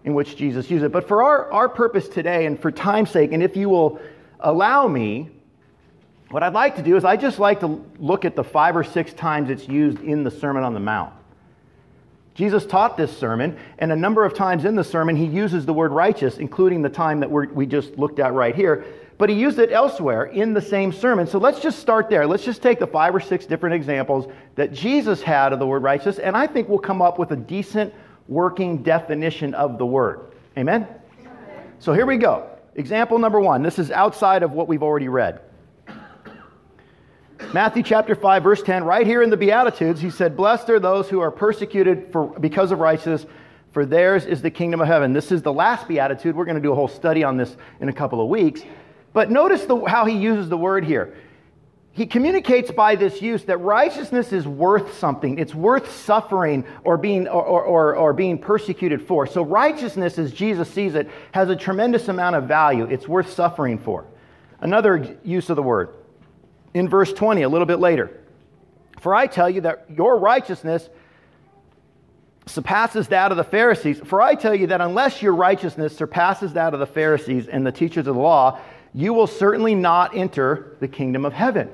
in 0.05 0.15
which 0.15 0.37
Jesus 0.37 0.71
used 0.71 0.85
it. 0.85 0.93
But 0.93 1.07
for 1.07 1.23
our, 1.23 1.53
our 1.53 1.69
purpose 1.69 2.09
today 2.09 2.47
and 2.47 2.59
for 2.59 2.71
time's 2.71 3.11
sake, 3.11 3.33
and 3.33 3.43
if 3.43 3.57
you 3.57 3.69
will 3.69 4.01
allow 4.39 4.89
me, 4.89 5.29
what 6.31 6.43
I'd 6.43 6.53
like 6.53 6.77
to 6.77 6.83
do 6.83 6.97
is 6.97 7.05
I 7.05 7.17
just 7.17 7.39
like 7.39 7.61
to 7.61 7.85
look 7.99 8.25
at 8.25 8.37
the 8.37 8.45
five 8.45 8.77
or 8.77 8.85
six 8.85 9.13
times 9.13 9.51
it's 9.51 9.69
used 9.69 10.01
in 10.01 10.23
the 10.23 10.31
Sermon 10.31 10.63
on 10.63 10.75
the 10.75 10.81
Mount. 10.81 11.13
Jesus 12.35 12.65
taught 12.65 12.97
this 12.97 13.15
sermon, 13.15 13.59
and 13.79 13.91
a 13.93 13.97
number 13.97 14.25
of 14.25 14.35
times 14.35 14.65
in 14.65 14.77
the 14.77 14.85
sermon, 14.85 15.17
he 15.17 15.27
uses 15.27 15.67
the 15.67 15.75
word 15.75 15.91
righteous, 15.91 16.39
including 16.39 16.81
the 16.81 16.89
time 16.89 17.21
that 17.21 17.31
we 17.31 17.67
just 17.67 17.99
looked 17.99 18.21
at 18.21 18.33
right 18.33 18.55
here. 18.55 18.85
But 19.19 19.29
he 19.29 19.35
used 19.35 19.59
it 19.59 19.73
elsewhere 19.73 20.25
in 20.25 20.55
the 20.55 20.63
same 20.63 20.93
sermon. 20.93 21.27
So 21.27 21.39
let's 21.39 21.61
just 21.61 21.81
start 21.81 22.09
there. 22.09 22.27
Let's 22.27 22.45
just 22.45 22.63
take 22.63 22.79
the 22.79 22.87
five 22.87 23.15
or 23.15 23.21
six 23.21 23.45
different 23.45 23.75
examples 23.75 24.33
that 24.55 24.73
Jesus 24.73 25.21
had 25.21 25.53
of 25.53 25.59
the 25.59 25.67
word 25.67 25.83
righteous, 25.83 26.19
and 26.19 26.37
I 26.37 26.47
think 26.47 26.69
we'll 26.69 26.79
come 26.79 27.03
up 27.03 27.19
with 27.19 27.33
a 27.33 27.37
decent 27.37 27.93
working 28.29 28.83
definition 28.83 29.53
of 29.53 29.77
the 29.77 29.85
word. 29.85 30.31
Amen? 30.57 30.87
So 31.81 31.93
here 31.93 32.07
we 32.07 32.17
go. 32.17 32.49
Example 32.77 33.19
number 33.19 33.41
one. 33.41 33.63
This 33.63 33.79
is 33.79 33.91
outside 33.91 34.43
of 34.45 34.53
what 34.53 34.69
we've 34.69 34.83
already 34.83 35.09
read. 35.09 35.41
Matthew 37.53 37.83
chapter 37.83 38.15
5, 38.15 38.43
verse 38.43 38.63
10, 38.63 38.85
right 38.85 39.07
here 39.07 39.23
in 39.23 39.31
the 39.31 39.37
Beatitudes, 39.37 40.01
he 40.01 40.11
said, 40.11 40.37
Blessed 40.37 40.71
are 40.71 40.81
those 40.81 41.09
who 41.09 41.21
are 41.21 41.31
persecuted 41.31 42.13
for, 42.13 42.29
because 42.39 42.71
of 42.71 42.79
righteousness, 42.79 43.27
for 43.73 43.85
theirs 43.85 44.25
is 44.27 44.43
the 44.43 44.51
kingdom 44.51 44.81
of 44.81 44.87
heaven. 44.87 45.13
This 45.13 45.33
is 45.33 45.43
the 45.43 45.53
last 45.53 45.89
Beatitude. 45.89 46.37
We're 46.37 46.45
going 46.45 46.57
to 46.57 46.63
do 46.63 46.73
a 46.73 46.75
whole 46.75 46.89
study 46.89 47.25
on 47.25 47.37
this 47.37 47.57
in 47.81 47.89
a 47.89 47.93
couple 47.93 48.21
of 48.21 48.29
weeks. 48.29 48.63
But 49.13 49.31
notice 49.31 49.65
the, 49.65 49.85
how 49.87 50.05
he 50.05 50.17
uses 50.17 50.49
the 50.49 50.57
word 50.57 50.85
here 50.85 51.15
he 51.93 52.07
communicates 52.07 52.71
by 52.71 52.95
this 52.95 53.21
use 53.21 53.45
that 53.45 53.59
righteousness 53.59 54.33
is 54.33 54.47
worth 54.47 54.97
something. 54.99 55.39
It's 55.39 55.55
worth 55.55 55.93
suffering 55.93 56.65
or 56.85 56.97
being, 56.97 57.27
or, 57.27 57.43
or, 57.43 57.97
or, 57.97 58.13
being 58.13 58.39
persecuted 58.39 59.03
for. 59.03 59.27
So, 59.27 59.43
righteousness, 59.43 60.17
as 60.17 60.33
Jesus 60.33 60.71
sees 60.71 60.95
it, 60.95 61.11
has 61.33 61.51
a 61.51 61.57
tremendous 61.57 62.09
amount 62.09 62.37
of 62.37 62.45
value. 62.45 62.85
It's 62.85 63.09
worth 63.09 63.33
suffering 63.33 63.77
for. 63.77 64.07
Another 64.61 65.19
use 65.25 65.51
of 65.51 65.57
the 65.57 65.63
word 65.63 65.91
in 66.75 66.89
verse 66.89 67.13
20, 67.13 67.43
a 67.43 67.49
little 67.49 67.67
bit 67.67 67.79
later. 67.79 68.11
For 69.01 69.15
I 69.15 69.27
tell 69.27 69.49
you 69.49 69.63
that 69.63 69.87
your 69.89 70.19
righteousness 70.19 70.89
surpasses 72.47 73.09
that 73.09 73.31
of 73.31 73.37
the 73.37 73.45
Pharisees. 73.45 74.01
For 74.05 74.21
I 74.21 74.35
tell 74.35 74.55
you 74.55 74.69
that 74.69 74.81
unless 74.81 75.23
your 75.23 75.35
righteousness 75.35 75.97
surpasses 75.97 76.53
that 76.55 76.75
of 76.75 76.81
the 76.81 76.87
Pharisees 76.87 77.49
and 77.49 77.67
the 77.67 77.73
teachers 77.73 78.07
of 78.07 78.15
the 78.15 78.21
law, 78.21 78.59
you 78.93 79.13
will 79.13 79.27
certainly 79.27 79.75
not 79.75 80.17
enter 80.17 80.77
the 80.81 80.89
kingdom 80.89 81.25
of 81.25 81.33
heaven. 81.33 81.71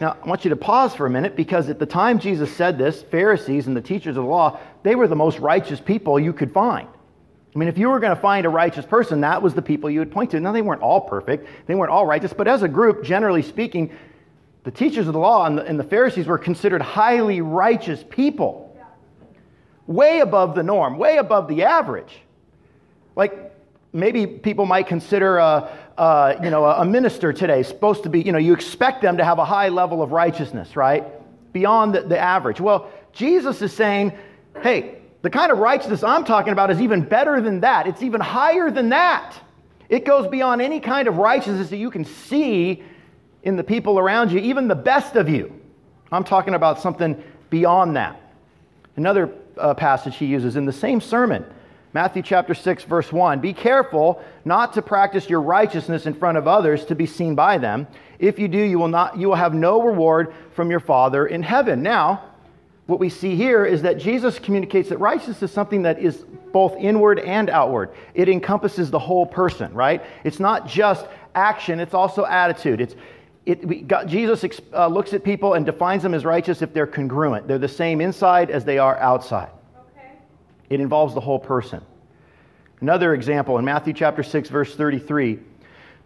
Now, 0.00 0.16
I 0.22 0.26
want 0.26 0.44
you 0.44 0.50
to 0.50 0.56
pause 0.56 0.94
for 0.94 1.06
a 1.06 1.10
minute 1.10 1.36
because 1.36 1.70
at 1.70 1.78
the 1.78 1.86
time 1.86 2.18
Jesus 2.18 2.54
said 2.54 2.76
this, 2.76 3.02
Pharisees 3.02 3.66
and 3.66 3.76
the 3.76 3.80
teachers 3.80 4.16
of 4.16 4.24
the 4.24 4.30
law, 4.30 4.58
they 4.82 4.94
were 4.94 5.08
the 5.08 5.16
most 5.16 5.38
righteous 5.38 5.80
people 5.80 6.20
you 6.20 6.32
could 6.32 6.52
find. 6.52 6.88
I 7.54 7.58
mean, 7.58 7.68
if 7.68 7.78
you 7.78 7.88
were 7.88 8.00
going 8.00 8.14
to 8.14 8.20
find 8.20 8.44
a 8.44 8.50
righteous 8.50 8.84
person, 8.84 9.22
that 9.22 9.40
was 9.40 9.54
the 9.54 9.62
people 9.62 9.88
you 9.88 10.00
would 10.00 10.12
point 10.12 10.32
to. 10.32 10.40
Now, 10.40 10.52
they 10.52 10.60
weren't 10.60 10.82
all 10.82 11.00
perfect, 11.00 11.48
they 11.66 11.74
weren't 11.74 11.90
all 11.90 12.04
righteous, 12.04 12.34
but 12.34 12.46
as 12.46 12.62
a 12.62 12.68
group, 12.68 13.02
generally 13.02 13.40
speaking, 13.40 13.96
the 14.66 14.72
teachers 14.72 15.06
of 15.06 15.12
the 15.12 15.20
law 15.20 15.46
and 15.46 15.56
the, 15.56 15.64
and 15.64 15.78
the 15.78 15.84
Pharisees 15.84 16.26
were 16.26 16.38
considered 16.38 16.82
highly 16.82 17.40
righteous 17.40 18.04
people, 18.10 18.76
way 19.86 20.18
above 20.18 20.56
the 20.56 20.62
norm, 20.64 20.98
way 20.98 21.18
above 21.18 21.46
the 21.46 21.62
average. 21.62 22.12
Like, 23.14 23.54
maybe 23.92 24.26
people 24.26 24.66
might 24.66 24.88
consider 24.88 25.38
a, 25.38 25.72
a, 25.96 26.40
you 26.42 26.50
know, 26.50 26.64
a 26.64 26.84
minister 26.84 27.32
today 27.32 27.62
supposed 27.62 28.02
to 28.02 28.08
be, 28.08 28.22
you 28.22 28.32
know, 28.32 28.38
you 28.38 28.52
expect 28.52 29.02
them 29.02 29.18
to 29.18 29.24
have 29.24 29.38
a 29.38 29.44
high 29.44 29.68
level 29.68 30.02
of 30.02 30.10
righteousness, 30.10 30.74
right? 30.74 31.04
Beyond 31.52 31.94
the, 31.94 32.00
the 32.00 32.18
average. 32.18 32.60
Well, 32.60 32.90
Jesus 33.12 33.62
is 33.62 33.72
saying, 33.72 34.14
hey, 34.64 34.98
the 35.22 35.30
kind 35.30 35.52
of 35.52 35.58
righteousness 35.58 36.02
I'm 36.02 36.24
talking 36.24 36.52
about 36.52 36.72
is 36.72 36.80
even 36.80 37.02
better 37.02 37.40
than 37.40 37.60
that. 37.60 37.86
It's 37.86 38.02
even 38.02 38.20
higher 38.20 38.72
than 38.72 38.88
that. 38.88 39.36
It 39.88 40.04
goes 40.04 40.26
beyond 40.26 40.60
any 40.60 40.80
kind 40.80 41.06
of 41.06 41.18
righteousness 41.18 41.70
that 41.70 41.76
you 41.76 41.92
can 41.92 42.04
see 42.04 42.82
in 43.46 43.54
the 43.54 43.64
people 43.64 43.96
around 43.96 44.32
you, 44.32 44.40
even 44.40 44.66
the 44.66 44.74
best 44.74 45.14
of 45.14 45.28
you. 45.28 45.52
I'm 46.10 46.24
talking 46.24 46.54
about 46.54 46.80
something 46.80 47.22
beyond 47.48 47.94
that. 47.94 48.20
Another 48.96 49.30
uh, 49.56 49.72
passage 49.72 50.16
he 50.16 50.26
uses 50.26 50.56
in 50.56 50.66
the 50.66 50.72
same 50.72 51.00
sermon 51.00 51.46
Matthew 51.92 52.22
chapter 52.22 52.52
6 52.52 52.84
verse 52.84 53.10
1. 53.10 53.40
Be 53.40 53.54
careful 53.54 54.22
not 54.44 54.74
to 54.74 54.82
practice 54.82 55.30
your 55.30 55.40
righteousness 55.40 56.04
in 56.04 56.12
front 56.12 56.36
of 56.36 56.46
others 56.46 56.84
to 56.86 56.94
be 56.94 57.06
seen 57.06 57.34
by 57.34 57.56
them. 57.56 57.86
If 58.18 58.38
you 58.38 58.48
do, 58.48 58.58
you 58.58 58.78
will 58.78 58.88
not 58.88 59.16
you 59.16 59.28
will 59.28 59.36
have 59.36 59.54
no 59.54 59.80
reward 59.80 60.34
from 60.52 60.70
your 60.70 60.80
Father 60.80 61.26
in 61.26 61.42
heaven. 61.42 61.82
Now, 61.82 62.24
what 62.84 63.00
we 63.00 63.08
see 63.08 63.34
here 63.34 63.64
is 63.64 63.80
that 63.82 63.96
Jesus 63.96 64.38
communicates 64.38 64.90
that 64.90 64.98
righteousness 64.98 65.42
is 65.42 65.50
something 65.52 65.82
that 65.82 65.98
is 65.98 66.16
both 66.52 66.76
inward 66.76 67.18
and 67.20 67.48
outward. 67.48 67.90
It 68.12 68.28
encompasses 68.28 68.90
the 68.90 68.98
whole 68.98 69.24
person, 69.24 69.72
right? 69.72 70.04
It's 70.22 70.38
not 70.38 70.66
just 70.66 71.06
action, 71.34 71.80
it's 71.80 71.94
also 71.94 72.26
attitude. 72.26 72.80
It's 72.80 72.94
it, 73.46 73.64
we, 73.64 73.80
God, 73.80 74.08
Jesus 74.08 74.44
uh, 74.74 74.88
looks 74.88 75.14
at 75.14 75.22
people 75.22 75.54
and 75.54 75.64
defines 75.64 76.02
them 76.02 76.14
as 76.14 76.24
righteous 76.24 76.62
if 76.62 76.74
they're 76.74 76.86
congruent. 76.86 77.46
They're 77.46 77.58
the 77.58 77.68
same 77.68 78.00
inside 78.00 78.50
as 78.50 78.64
they 78.64 78.78
are 78.78 78.98
outside. 78.98 79.50
It 80.68 80.80
involves 80.80 81.14
the 81.14 81.20
whole 81.20 81.38
person. 81.38 81.80
Another 82.80 83.14
example 83.14 83.56
in 83.58 83.64
Matthew 83.64 83.92
chapter 83.92 84.24
6 84.24 84.48
verse 84.48 84.74
33. 84.74 85.38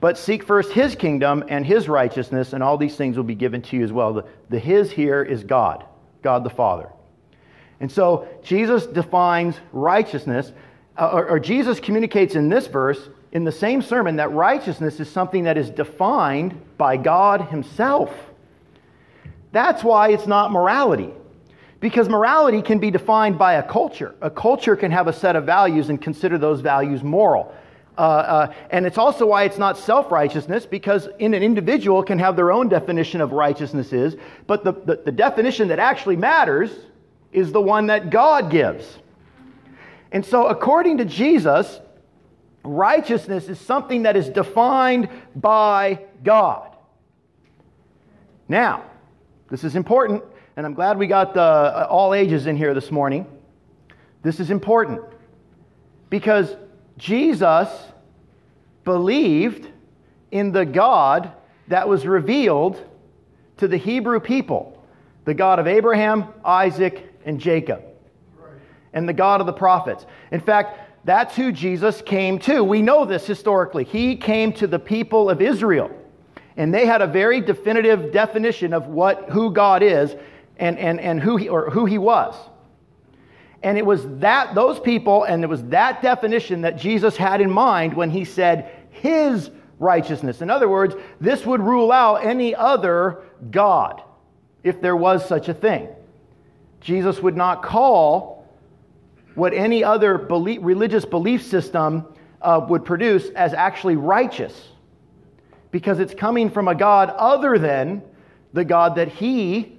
But 0.00 0.18
seek 0.18 0.42
first 0.42 0.72
his 0.72 0.94
kingdom 0.94 1.42
and 1.48 1.64
his 1.64 1.88
righteousness 1.88 2.52
and 2.52 2.62
all 2.62 2.76
these 2.76 2.96
things 2.96 3.16
will 3.16 3.24
be 3.24 3.34
given 3.34 3.62
to 3.62 3.76
you 3.76 3.84
as 3.84 3.92
well. 3.92 4.12
The, 4.12 4.24
the 4.50 4.58
his 4.58 4.90
here 4.90 5.22
is 5.22 5.42
God, 5.42 5.84
God 6.22 6.44
the 6.44 6.50
Father. 6.50 6.90
And 7.80 7.90
so 7.90 8.28
Jesus 8.42 8.86
defines 8.86 9.56
righteousness 9.72 10.52
uh, 10.98 11.10
or, 11.10 11.28
or 11.30 11.40
Jesus 11.40 11.80
communicates 11.80 12.34
in 12.34 12.50
this 12.50 12.66
verse 12.66 13.08
in 13.32 13.44
the 13.44 13.52
same 13.52 13.80
sermon 13.82 14.16
that 14.16 14.32
righteousness 14.32 14.98
is 15.00 15.08
something 15.08 15.44
that 15.44 15.56
is 15.56 15.70
defined 15.70 16.60
by 16.76 16.96
God 16.96 17.42
himself. 17.42 18.12
That's 19.52 19.84
why 19.84 20.10
it's 20.10 20.26
not 20.26 20.50
morality. 20.50 21.10
Because 21.80 22.08
morality 22.08 22.60
can 22.60 22.78
be 22.78 22.90
defined 22.90 23.38
by 23.38 23.54
a 23.54 23.62
culture. 23.62 24.14
A 24.20 24.30
culture 24.30 24.76
can 24.76 24.90
have 24.90 25.06
a 25.06 25.12
set 25.12 25.36
of 25.36 25.46
values 25.46 25.88
and 25.88 26.00
consider 26.00 26.36
those 26.38 26.60
values 26.60 27.02
moral. 27.02 27.54
Uh, 27.96 28.00
uh, 28.00 28.52
and 28.70 28.86
it's 28.86 28.98
also 28.98 29.26
why 29.26 29.44
it's 29.44 29.58
not 29.58 29.76
self 29.76 30.10
righteousness, 30.10 30.66
because 30.66 31.08
in 31.18 31.34
an 31.34 31.42
individual 31.42 32.02
can 32.02 32.18
have 32.18 32.36
their 32.36 32.52
own 32.52 32.68
definition 32.68 33.20
of 33.20 33.32
righteousness 33.32 33.92
is, 33.92 34.16
but 34.46 34.64
the, 34.64 34.72
the, 34.72 35.02
the 35.04 35.12
definition 35.12 35.68
that 35.68 35.78
actually 35.78 36.16
matters 36.16 36.70
is 37.32 37.52
the 37.52 37.60
one 37.60 37.86
that 37.86 38.10
God 38.10 38.50
gives. 38.50 38.98
And 40.12 40.24
so, 40.24 40.46
according 40.46 40.98
to 40.98 41.04
Jesus, 41.04 41.80
righteousness 42.64 43.48
is 43.48 43.58
something 43.58 44.02
that 44.02 44.16
is 44.16 44.28
defined 44.28 45.08
by 45.34 46.04
God. 46.22 46.76
Now, 48.48 48.84
this 49.48 49.64
is 49.64 49.76
important, 49.76 50.22
and 50.56 50.66
I'm 50.66 50.74
glad 50.74 50.98
we 50.98 51.06
got 51.06 51.34
the, 51.34 51.40
uh, 51.40 51.86
all 51.88 52.14
ages 52.14 52.46
in 52.46 52.56
here 52.56 52.74
this 52.74 52.90
morning. 52.90 53.26
This 54.22 54.40
is 54.40 54.50
important 54.50 55.00
because 56.10 56.54
Jesus 56.98 57.68
believed 58.84 59.68
in 60.30 60.52
the 60.52 60.64
God 60.64 61.32
that 61.68 61.88
was 61.88 62.06
revealed 62.06 62.84
to 63.56 63.68
the 63.68 63.76
Hebrew 63.76 64.20
people, 64.20 64.82
the 65.24 65.34
God 65.34 65.58
of 65.58 65.66
Abraham, 65.66 66.26
Isaac, 66.44 67.12
and 67.24 67.40
Jacob, 67.40 67.82
and 68.92 69.08
the 69.08 69.12
God 69.12 69.40
of 69.40 69.46
the 69.46 69.52
prophets. 69.52 70.04
In 70.32 70.40
fact, 70.40 70.89
that's 71.04 71.34
who 71.34 71.50
Jesus 71.52 72.02
came 72.02 72.38
to. 72.40 72.62
We 72.62 72.82
know 72.82 73.04
this 73.04 73.26
historically. 73.26 73.84
He 73.84 74.16
came 74.16 74.52
to 74.54 74.66
the 74.66 74.78
people 74.78 75.30
of 75.30 75.40
Israel, 75.40 75.90
and 76.56 76.74
they 76.74 76.86
had 76.86 77.00
a 77.00 77.06
very 77.06 77.40
definitive 77.40 78.12
definition 78.12 78.72
of 78.72 78.86
what 78.86 79.30
who 79.30 79.50
God 79.52 79.82
is 79.82 80.14
and, 80.58 80.78
and, 80.78 81.00
and 81.00 81.20
who 81.20 81.36
he 81.36 81.48
or 81.48 81.70
who 81.70 81.86
he 81.86 81.98
was. 81.98 82.34
And 83.62 83.76
it 83.76 83.84
was 83.84 84.06
that 84.20 84.54
those 84.54 84.80
people 84.80 85.24
and 85.24 85.42
it 85.44 85.46
was 85.46 85.62
that 85.64 86.02
definition 86.02 86.62
that 86.62 86.76
Jesus 86.76 87.16
had 87.16 87.40
in 87.40 87.50
mind 87.50 87.94
when 87.94 88.10
he 88.10 88.24
said 88.24 88.70
his 88.90 89.50
righteousness. 89.78 90.42
In 90.42 90.50
other 90.50 90.68
words, 90.68 90.94
this 91.20 91.44
would 91.46 91.60
rule 91.60 91.90
out 91.90 92.24
any 92.24 92.54
other 92.54 93.22
God, 93.50 94.02
if 94.62 94.80
there 94.80 94.96
was 94.96 95.26
such 95.26 95.48
a 95.48 95.54
thing. 95.54 95.88
Jesus 96.80 97.20
would 97.20 97.36
not 97.36 97.62
call 97.62 98.39
what 99.34 99.54
any 99.54 99.84
other 99.84 100.18
belief, 100.18 100.58
religious 100.62 101.04
belief 101.04 101.42
system 101.42 102.04
uh, 102.42 102.64
would 102.68 102.84
produce 102.84 103.28
as 103.30 103.54
actually 103.54 103.96
righteous, 103.96 104.68
because 105.70 106.00
it's 106.00 106.14
coming 106.14 106.50
from 106.50 106.68
a 106.68 106.74
God 106.74 107.10
other 107.10 107.58
than 107.58 108.02
the 108.52 108.64
God 108.64 108.96
that 108.96 109.08
he 109.08 109.78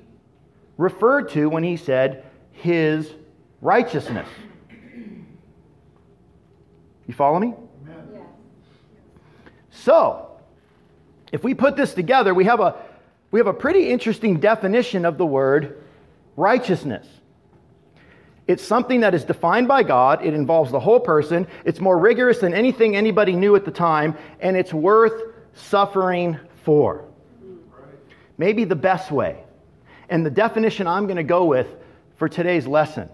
referred 0.77 1.29
to 1.29 1.49
when 1.49 1.63
he 1.63 1.77
said 1.77 2.25
his 2.51 3.11
righteousness. 3.61 4.27
You 7.07 7.13
follow 7.13 7.39
me? 7.39 7.53
So, 9.69 10.29
if 11.31 11.43
we 11.43 11.53
put 11.53 11.75
this 11.75 11.93
together, 11.93 12.33
we 12.33 12.45
have 12.45 12.59
a, 12.59 12.75
we 13.31 13.39
have 13.39 13.47
a 13.47 13.53
pretty 13.53 13.89
interesting 13.89 14.39
definition 14.39 15.05
of 15.05 15.17
the 15.17 15.25
word 15.25 15.83
righteousness. 16.35 17.07
It's 18.51 18.67
something 18.67 18.99
that 18.99 19.15
is 19.15 19.23
defined 19.23 19.69
by 19.69 19.81
God, 19.81 20.25
it 20.25 20.33
involves 20.33 20.73
the 20.73 20.79
whole 20.81 20.99
person, 20.99 21.47
it's 21.63 21.79
more 21.79 21.97
rigorous 21.97 22.39
than 22.39 22.53
anything 22.53 22.97
anybody 22.97 23.33
knew 23.33 23.55
at 23.55 23.63
the 23.63 23.71
time, 23.71 24.13
and 24.41 24.57
it's 24.57 24.73
worth 24.73 25.33
suffering 25.53 26.37
for. 26.65 27.05
Maybe 28.37 28.65
the 28.65 28.75
best 28.75 29.09
way. 29.09 29.41
And 30.09 30.25
the 30.25 30.29
definition 30.29 30.85
I'm 30.85 31.05
going 31.05 31.15
to 31.15 31.23
go 31.23 31.45
with 31.45 31.77
for 32.17 32.27
today's 32.27 32.67
lesson 32.67 33.07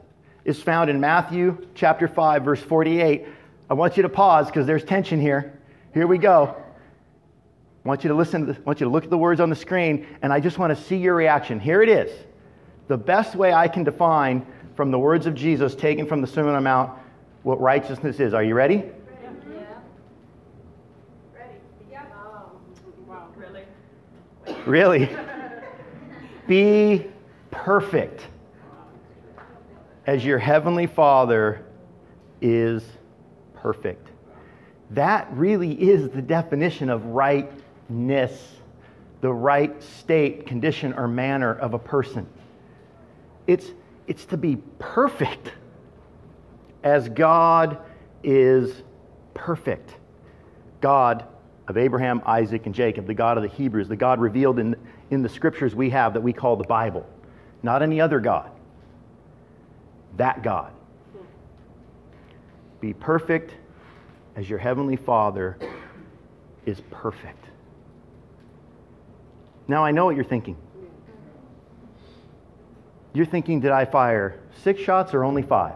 is 0.44 0.60
found 0.60 0.90
in 0.90 1.00
Matthew 1.00 1.68
chapter 1.76 2.08
5 2.08 2.44
verse 2.44 2.62
48. 2.64 3.28
I 3.70 3.74
want 3.76 3.96
you 3.96 4.02
to 4.02 4.10
pause 4.10 4.48
because 4.48 4.66
there's 4.66 4.84
tension 4.84 5.22
here. 5.22 5.60
Here 5.94 6.08
we 6.08 6.18
go. 6.18 6.56
I 7.86 7.88
want 7.88 8.04
you 8.04 8.08
to 8.08 8.16
listen, 8.16 8.48
to 8.48 8.54
I 8.54 8.60
want 8.62 8.80
you 8.80 8.86
to 8.86 8.92
look 8.92 9.04
at 9.04 9.12
the 9.12 9.20
words 9.20 9.40
on 9.40 9.52
the 9.52 9.56
screen, 9.56 10.08
and 10.24 10.34
I 10.34 10.40
just 10.40 10.58
want 10.58 10.76
to 10.76 10.84
see 10.86 10.98
your 10.98 11.14
reaction. 11.14 11.60
Here 11.60 11.84
it 11.84 11.90
is. 11.90 12.12
The 12.88 12.98
best 12.98 13.36
way 13.36 13.54
I 13.54 13.68
can 13.68 13.84
define 13.84 14.48
from 14.78 14.92
the 14.92 15.00
words 15.00 15.26
of 15.26 15.34
Jesus 15.34 15.74
taken 15.74 16.06
from 16.06 16.22
the 16.22 16.28
Sermon 16.28 16.54
on 16.54 16.64
the 16.64 16.70
Mount 16.70 16.92
what 17.42 17.60
righteousness 17.60 18.20
is. 18.20 18.34
Are 18.34 18.44
you 18.44 18.54
ready? 18.54 18.84
Really? 24.68 25.10
Be 26.48 27.08
perfect 27.52 28.28
as 30.06 30.24
your 30.24 30.38
heavenly 30.38 30.86
Father 30.86 31.66
is 32.42 32.84
perfect. 33.56 34.10
That 34.92 35.28
really 35.32 35.72
is 35.72 36.10
the 36.10 36.22
definition 36.22 36.90
of 36.90 37.04
rightness, 37.06 38.58
the 39.22 39.34
right 39.34 39.82
state, 39.82 40.46
condition, 40.46 40.94
or 40.94 41.08
manner 41.08 41.56
of 41.56 41.74
a 41.74 41.80
person. 41.80 42.28
It's, 43.48 43.72
it's 44.08 44.26
to 44.26 44.38
be 44.38 44.58
perfect 44.80 45.52
as 46.84 47.10
God 47.10 47.78
is 48.24 48.84
perfect. 49.34 49.96
God 50.82 51.26
of 51.68 51.78
Abraham, 51.78 52.22
Isaac, 52.26 52.66
and 52.66 52.74
Jacob, 52.74 53.08
the 53.08 53.14
God 53.14 53.38
of 53.38 53.44
the 53.44 53.50
Hebrews, 53.50 53.88
the 53.88 53.96
God 53.96 54.20
revealed 54.20 54.60
in, 54.60 54.76
in 55.10 55.22
the 55.22 55.30
scriptures 55.30 55.76
we 55.76 55.90
have 55.90 56.14
that 56.14 56.22
we 56.22 56.32
call 56.32 56.56
the 56.56 56.64
Bible, 56.64 57.06
not 57.62 57.82
any 57.82 58.00
other 58.00 58.20
God. 58.20 58.50
That 60.16 60.42
God. 60.42 60.72
Be 62.80 62.94
perfect 62.94 63.54
as 64.36 64.50
your 64.50 64.60
heavenly 64.60 64.96
Father 64.96 65.58
is 66.66 66.82
perfect. 66.90 67.46
Now 69.68 69.84
I 69.84 69.92
know 69.92 70.06
what 70.06 70.16
you're 70.16 70.24
thinking. 70.24 70.56
You're 73.18 73.26
thinking, 73.26 73.60
did 73.60 73.72
I 73.72 73.84
fire 73.86 74.40
six 74.64 74.80
shots 74.80 75.16
or 75.16 75.24
only 75.24 75.42
five? 75.42 75.74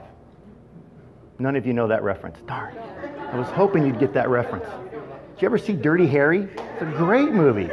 None 1.40 1.56
of 1.56 1.66
you 1.66 1.74
know 1.74 1.88
that 1.88 2.04
reference. 2.04 2.38
Darn. 2.46 2.78
I 2.78 3.36
was 3.36 3.48
hoping 3.48 3.84
you'd 3.84 4.00
get 4.00 4.14
that 4.14 4.30
reference. 4.30 4.66
Did 4.66 5.42
you 5.42 5.48
ever 5.48 5.58
see 5.58 5.74
Dirty 5.74 6.06
Harry? 6.06 6.44
It's 6.44 6.82
a 6.84 6.94
great 6.98 7.32
movie. 7.32 7.72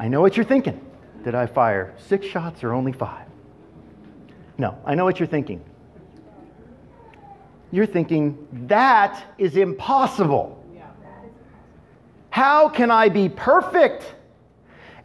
I 0.00 0.08
know 0.08 0.20
what 0.20 0.36
you're 0.36 0.44
thinking. 0.44 0.84
Did 1.22 1.36
I 1.36 1.46
fire 1.46 1.94
six 1.98 2.26
shots 2.26 2.64
or 2.64 2.72
only 2.72 2.90
five? 2.92 3.26
No, 4.58 4.76
I 4.84 4.96
know 4.96 5.04
what 5.04 5.20
you're 5.20 5.28
thinking 5.28 5.64
you're 7.70 7.86
thinking, 7.86 8.48
that 8.66 9.34
is 9.36 9.56
impossible. 9.56 10.54
How 12.30 12.68
can 12.68 12.90
I 12.90 13.08
be 13.08 13.28
perfect? 13.28 14.14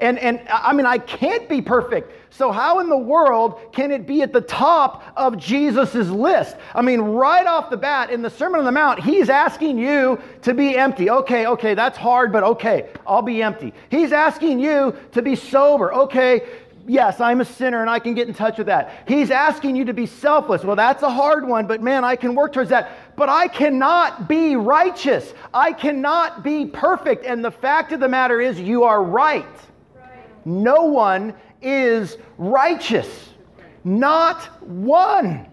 And, 0.03 0.19
and 0.19 0.41
I 0.49 0.73
mean, 0.73 0.85
I 0.85 0.97
can't 0.97 1.47
be 1.47 1.61
perfect. 1.61 2.11
So, 2.29 2.51
how 2.51 2.79
in 2.79 2.89
the 2.89 2.97
world 2.97 3.71
can 3.71 3.89
it 3.89 4.05
be 4.05 4.21
at 4.21 4.33
the 4.33 4.41
top 4.41 5.13
of 5.15 5.37
Jesus' 5.37 6.09
list? 6.09 6.57
I 6.75 6.81
mean, 6.81 6.99
right 6.99 7.47
off 7.47 7.69
the 7.69 7.77
bat 7.77 8.09
in 8.09 8.21
the 8.21 8.29
Sermon 8.29 8.59
on 8.59 8.65
the 8.65 8.71
Mount, 8.73 8.99
he's 8.99 9.29
asking 9.29 9.77
you 9.77 10.19
to 10.41 10.53
be 10.53 10.75
empty. 10.75 11.09
Okay, 11.09 11.47
okay, 11.47 11.73
that's 11.73 11.97
hard, 11.97 12.33
but 12.33 12.43
okay, 12.43 12.89
I'll 13.07 13.21
be 13.21 13.41
empty. 13.41 13.73
He's 13.89 14.11
asking 14.11 14.59
you 14.59 14.93
to 15.13 15.21
be 15.21 15.37
sober. 15.37 15.93
Okay, 15.93 16.49
yes, 16.85 17.21
I'm 17.21 17.39
a 17.39 17.45
sinner 17.45 17.79
and 17.79 17.89
I 17.89 17.99
can 17.99 18.13
get 18.13 18.27
in 18.27 18.33
touch 18.33 18.57
with 18.57 18.67
that. 18.67 19.05
He's 19.07 19.31
asking 19.31 19.77
you 19.77 19.85
to 19.85 19.93
be 19.93 20.05
selfless. 20.05 20.65
Well, 20.65 20.75
that's 20.75 21.03
a 21.03 21.09
hard 21.09 21.47
one, 21.47 21.65
but 21.65 21.81
man, 21.81 22.03
I 22.03 22.17
can 22.17 22.35
work 22.35 22.51
towards 22.51 22.71
that. 22.71 23.15
But 23.15 23.29
I 23.29 23.47
cannot 23.47 24.27
be 24.27 24.57
righteous. 24.57 25.33
I 25.53 25.71
cannot 25.71 26.43
be 26.43 26.65
perfect. 26.65 27.23
And 27.23 27.45
the 27.45 27.51
fact 27.51 27.93
of 27.93 28.01
the 28.01 28.09
matter 28.09 28.41
is, 28.41 28.59
you 28.59 28.83
are 28.83 29.01
right. 29.01 29.45
No 30.45 30.83
one 30.83 31.33
is 31.61 32.17
righteous. 32.37 33.29
Not 33.83 34.41
one. 34.61 35.47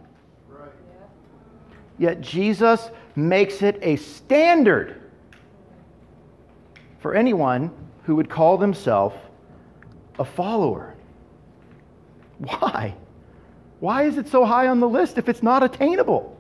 Yet 1.99 2.21
Jesus 2.21 2.91
makes 3.15 3.63
it 3.63 3.79
a 3.83 3.97
standard 3.97 5.01
for 7.01 7.15
anyone 7.15 7.71
who 8.05 8.17
would 8.17 8.31
call 8.31 8.57
themselves 8.57 9.17
a 10.19 10.25
follower. 10.25 10.95
Why? 12.39 12.95
Why 13.81 14.05
is 14.05 14.19
it 14.19 14.29
so 14.29 14.45
high 14.45 14.69
on 14.69 14.81
the 14.81 14.89
list 14.89 15.19
if 15.19 15.29
it's 15.29 15.43
not 15.43 15.63
attainable? 15.63 16.37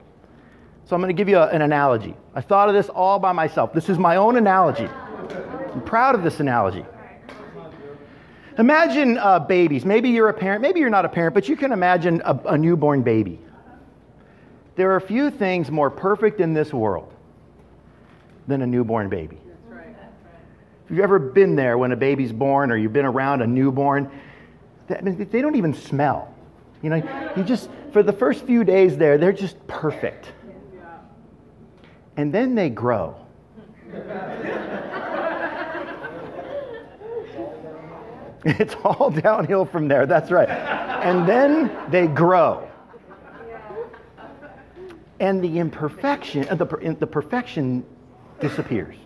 So 0.86 0.96
I'm 0.96 1.00
going 1.00 1.14
to 1.14 1.18
give 1.18 1.28
you 1.28 1.38
a, 1.38 1.46
an 1.48 1.62
analogy. 1.62 2.14
I 2.34 2.40
thought 2.40 2.68
of 2.68 2.74
this 2.74 2.88
all 2.88 3.18
by 3.18 3.32
myself. 3.32 3.72
This 3.72 3.88
is 3.88 3.98
my 3.98 4.16
own 4.16 4.36
analogy. 4.36 4.88
I'm 5.72 5.82
proud 5.82 6.14
of 6.14 6.22
this 6.22 6.40
analogy. 6.40 6.84
Imagine 8.58 9.18
uh, 9.18 9.38
babies. 9.38 9.84
Maybe 9.84 10.10
you're 10.10 10.28
a 10.28 10.34
parent, 10.34 10.62
maybe 10.62 10.80
you're 10.80 10.90
not 10.90 11.04
a 11.04 11.08
parent, 11.08 11.34
but 11.34 11.48
you 11.48 11.56
can 11.56 11.72
imagine 11.72 12.20
a, 12.24 12.34
a 12.46 12.58
newborn 12.58 13.02
baby. 13.02 13.38
There 14.76 14.92
are 14.92 15.00
few 15.00 15.30
things 15.30 15.70
more 15.70 15.90
perfect 15.90 16.40
in 16.40 16.52
this 16.54 16.72
world 16.72 17.12
than 18.46 18.62
a 18.62 18.66
newborn 18.66 19.08
baby. 19.08 19.38
If 19.70 20.96
you've 20.96 21.04
ever 21.04 21.18
been 21.18 21.54
there 21.54 21.78
when 21.78 21.92
a 21.92 21.96
baby's 21.96 22.32
born 22.32 22.72
or 22.72 22.76
you've 22.76 22.92
been 22.92 23.04
around 23.04 23.42
a 23.42 23.46
newborn, 23.46 24.10
they 24.88 25.40
don't 25.40 25.54
even 25.54 25.72
smell. 25.72 26.34
You 26.82 26.90
know, 26.90 27.32
you 27.36 27.44
just, 27.44 27.70
for 27.92 28.02
the 28.02 28.12
first 28.12 28.44
few 28.44 28.64
days 28.64 28.96
there, 28.96 29.18
they're 29.18 29.32
just 29.32 29.64
perfect. 29.68 30.32
And 32.16 32.34
then 32.34 32.54
they 32.54 32.70
grow. 32.70 33.14
it's 38.44 38.74
all 38.84 39.10
downhill 39.10 39.64
from 39.64 39.88
there, 39.88 40.06
that's 40.06 40.30
right. 40.30 40.48
And 40.48 41.28
then 41.28 41.70
they 41.90 42.06
grow. 42.06 42.66
and 45.18 45.44
the 45.44 45.58
imperfection, 45.58 46.48
uh, 46.48 46.54
the, 46.54 46.96
the 46.98 47.06
perfection 47.06 47.84
disappears. 48.40 48.96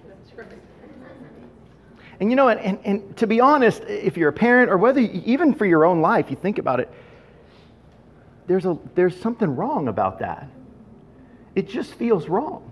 And 2.20 2.31
you 2.31 2.37
know, 2.37 2.49
and, 2.49 2.61
and, 2.61 2.79
and, 2.85 3.16
to 3.16 3.27
be 3.27 3.40
honest, 3.40 3.83
if 3.83 4.16
you're 4.16 4.29
a 4.29 4.33
parent 4.33 4.70
or 4.70 4.79
whether 4.79 5.01
you, 5.01 5.20
even 5.25 5.53
for 5.53 5.66
your 5.66 5.85
own 5.85 6.01
life, 6.01 6.31
you 6.31 6.37
think 6.37 6.59
about 6.59 6.79
it, 6.79 6.88
there's, 8.47 8.64
a, 8.64 8.79
there's 8.94 9.20
something 9.20 9.57
wrong 9.57 9.88
about 9.88 10.20
that. 10.20 10.49
It 11.57 11.68
just 11.68 11.94
feels 11.94 12.29
wrong. 12.29 12.70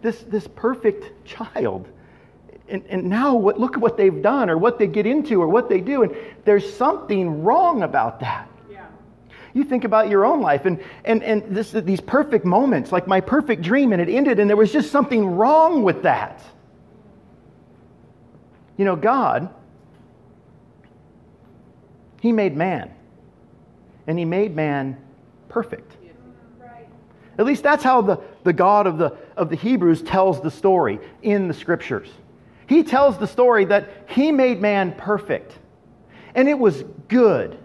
This, 0.00 0.22
this 0.22 0.48
perfect 0.48 1.26
child. 1.26 1.86
And, 2.70 2.84
and 2.88 3.04
now 3.04 3.34
what, 3.34 3.58
look 3.58 3.74
at 3.74 3.80
what 3.80 3.96
they've 3.96 4.22
done 4.22 4.48
or 4.48 4.56
what 4.56 4.78
they 4.78 4.86
get 4.86 5.04
into 5.04 5.42
or 5.42 5.48
what 5.48 5.68
they 5.68 5.80
do. 5.80 6.04
And 6.04 6.14
there's 6.44 6.72
something 6.72 7.42
wrong 7.42 7.82
about 7.82 8.20
that. 8.20 8.48
Yeah. 8.70 8.86
You 9.54 9.64
think 9.64 9.82
about 9.82 10.08
your 10.08 10.24
own 10.24 10.40
life 10.40 10.66
and, 10.66 10.80
and, 11.04 11.22
and 11.24 11.42
this, 11.54 11.72
these 11.72 12.00
perfect 12.00 12.44
moments, 12.44 12.92
like 12.92 13.08
my 13.08 13.20
perfect 13.20 13.62
dream, 13.62 13.92
and 13.92 14.00
it 14.00 14.08
ended, 14.08 14.38
and 14.38 14.48
there 14.48 14.56
was 14.56 14.72
just 14.72 14.92
something 14.92 15.36
wrong 15.36 15.82
with 15.82 16.04
that. 16.04 16.42
You 18.76 18.84
know, 18.84 18.94
God, 18.94 19.52
He 22.20 22.30
made 22.30 22.56
man, 22.56 22.94
and 24.06 24.16
He 24.16 24.24
made 24.24 24.54
man 24.54 24.96
perfect. 25.48 25.96
At 27.36 27.46
least 27.46 27.62
that's 27.62 27.82
how 27.82 28.02
the, 28.02 28.20
the 28.44 28.52
God 28.52 28.86
of 28.86 28.98
the, 28.98 29.16
of 29.34 29.48
the 29.48 29.56
Hebrews 29.56 30.02
tells 30.02 30.42
the 30.42 30.50
story 30.50 31.00
in 31.22 31.48
the 31.48 31.54
scriptures. 31.54 32.08
He 32.70 32.84
tells 32.84 33.18
the 33.18 33.26
story 33.26 33.64
that 33.64 33.88
He 34.06 34.30
made 34.30 34.60
man 34.60 34.92
perfect, 34.92 35.58
and 36.36 36.48
it 36.48 36.56
was 36.56 36.84
good. 37.08 37.58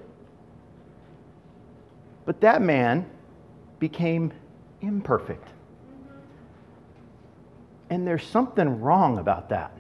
But 2.26 2.42
that 2.42 2.64
man 2.64 3.06
became 3.78 4.34
imperfect. 4.82 5.48
And 7.92 8.08
there's 8.08 8.26
something 8.26 8.82
wrong 8.82 9.20
about 9.20 9.50
that. 9.50 9.78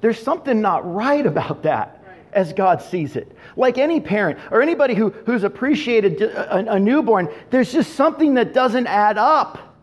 There's 0.00 0.18
something 0.18 0.58
not 0.58 0.90
right 0.90 1.26
about 1.26 1.64
that 1.64 2.02
as 2.32 2.54
God 2.54 2.80
sees 2.80 3.16
it. 3.16 3.30
Like 3.56 3.76
any 3.76 4.00
parent 4.00 4.38
or 4.50 4.62
anybody 4.62 4.94
who, 4.94 5.10
who's 5.10 5.44
appreciated 5.44 6.22
uh, 6.22 6.46
a, 6.48 6.76
a 6.76 6.80
newborn, 6.80 7.28
there's 7.50 7.70
just 7.70 7.92
something 7.92 8.32
that 8.34 8.54
doesn't 8.54 8.86
add 8.86 9.18
up 9.18 9.73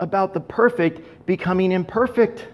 about 0.00 0.34
the 0.34 0.40
perfect 0.40 1.26
becoming 1.26 1.72
imperfect. 1.72 2.48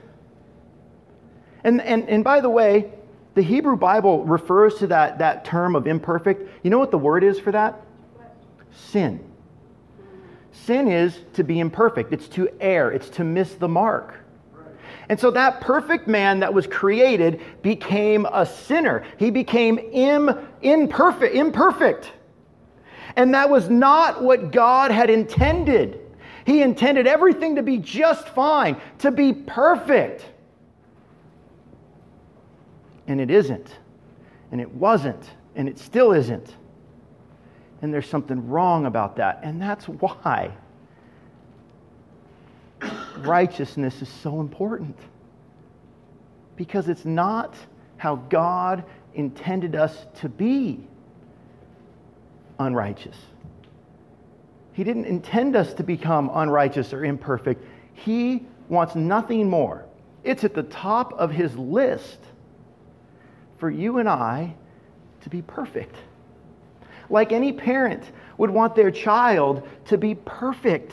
And, 1.64 1.80
and, 1.80 2.09
and 2.09 2.22
by 2.22 2.40
the 2.40 2.50
way, 2.50 2.92
the 3.35 3.42
Hebrew 3.42 3.76
Bible 3.76 4.24
refers 4.24 4.76
to 4.76 4.87
that, 4.88 5.18
that 5.18 5.44
term 5.44 5.76
of 5.76 5.87
imperfect. 5.87 6.48
You 6.62 6.70
know 6.70 6.78
what 6.78 6.90
the 6.90 6.98
word 6.98 7.24
is 7.24 7.38
for 7.38 7.52
that? 7.52 7.80
Sin. 8.72 9.20
Sin 10.52 10.88
is 10.88 11.18
to 11.35 11.44
be 11.44 11.61
imperfect, 11.61 12.12
it's 12.12 12.28
to 12.28 12.48
err, 12.61 12.90
it's 12.90 13.09
to 13.11 13.24
miss 13.24 13.54
the 13.54 13.68
mark. 13.68 14.14
And 15.09 15.20
so 15.20 15.30
that 15.32 15.61
perfect 15.61 16.09
man 16.09 16.40
that 16.40 16.52
was 16.52 16.66
created 16.66 17.40
became 17.62 18.26
a 18.26 18.44
sinner. 18.44 19.04
He 19.18 19.30
became 19.30 19.78
Im, 19.78 20.30
imperfect, 20.62 21.35
imperfect. 21.35 22.11
And 23.14 23.35
that 23.35 23.48
was 23.48 23.70
not 23.70 24.22
what 24.22 24.50
God 24.50 24.90
had 24.90 25.09
intended. 25.09 26.00
He 26.46 26.62
intended 26.62 27.09
everything 27.09 27.56
to 27.56 27.62
be 27.64 27.78
just 27.78 28.28
fine, 28.28 28.80
to 28.98 29.11
be 29.11 29.32
perfect. 29.32 30.24
And 33.09 33.20
it 33.20 33.32
isn't. 33.32 33.68
And 34.52 34.61
it 34.61 34.70
wasn't. 34.72 35.28
And 35.56 35.68
it 35.68 35.76
still 35.76 36.12
isn't. 36.12 36.54
And 37.82 37.92
there's 37.92 38.09
something 38.09 38.48
wrong 38.48 38.87
about 38.87 39.16
that. 39.16 39.40
And 39.42 39.61
that's 39.61 39.87
why 39.87 40.52
righteousness 43.18 44.00
is 44.00 44.09
so 44.09 44.38
important. 44.38 44.96
Because 46.54 46.88
it's 46.88 47.04
not 47.04 47.56
how 47.96 48.16
God 48.16 48.85
intended 49.14 49.74
us 49.74 50.06
to 50.20 50.28
be 50.28 50.87
unrighteous. 52.61 53.16
He 54.76 54.84
didn't 54.84 55.06
intend 55.06 55.56
us 55.56 55.72
to 55.72 55.82
become 55.82 56.30
unrighteous 56.34 56.92
or 56.92 57.02
imperfect. 57.02 57.64
He 57.94 58.44
wants 58.68 58.94
nothing 58.94 59.48
more. 59.48 59.86
It's 60.22 60.44
at 60.44 60.52
the 60.52 60.64
top 60.64 61.14
of 61.14 61.30
his 61.30 61.56
list 61.56 62.18
for 63.56 63.70
you 63.70 63.96
and 63.96 64.06
I 64.06 64.54
to 65.22 65.30
be 65.30 65.40
perfect. 65.40 65.96
Like 67.08 67.32
any 67.32 67.54
parent 67.54 68.04
would 68.36 68.50
want 68.50 68.74
their 68.74 68.90
child 68.90 69.66
to 69.86 69.96
be 69.96 70.14
perfect. 70.14 70.92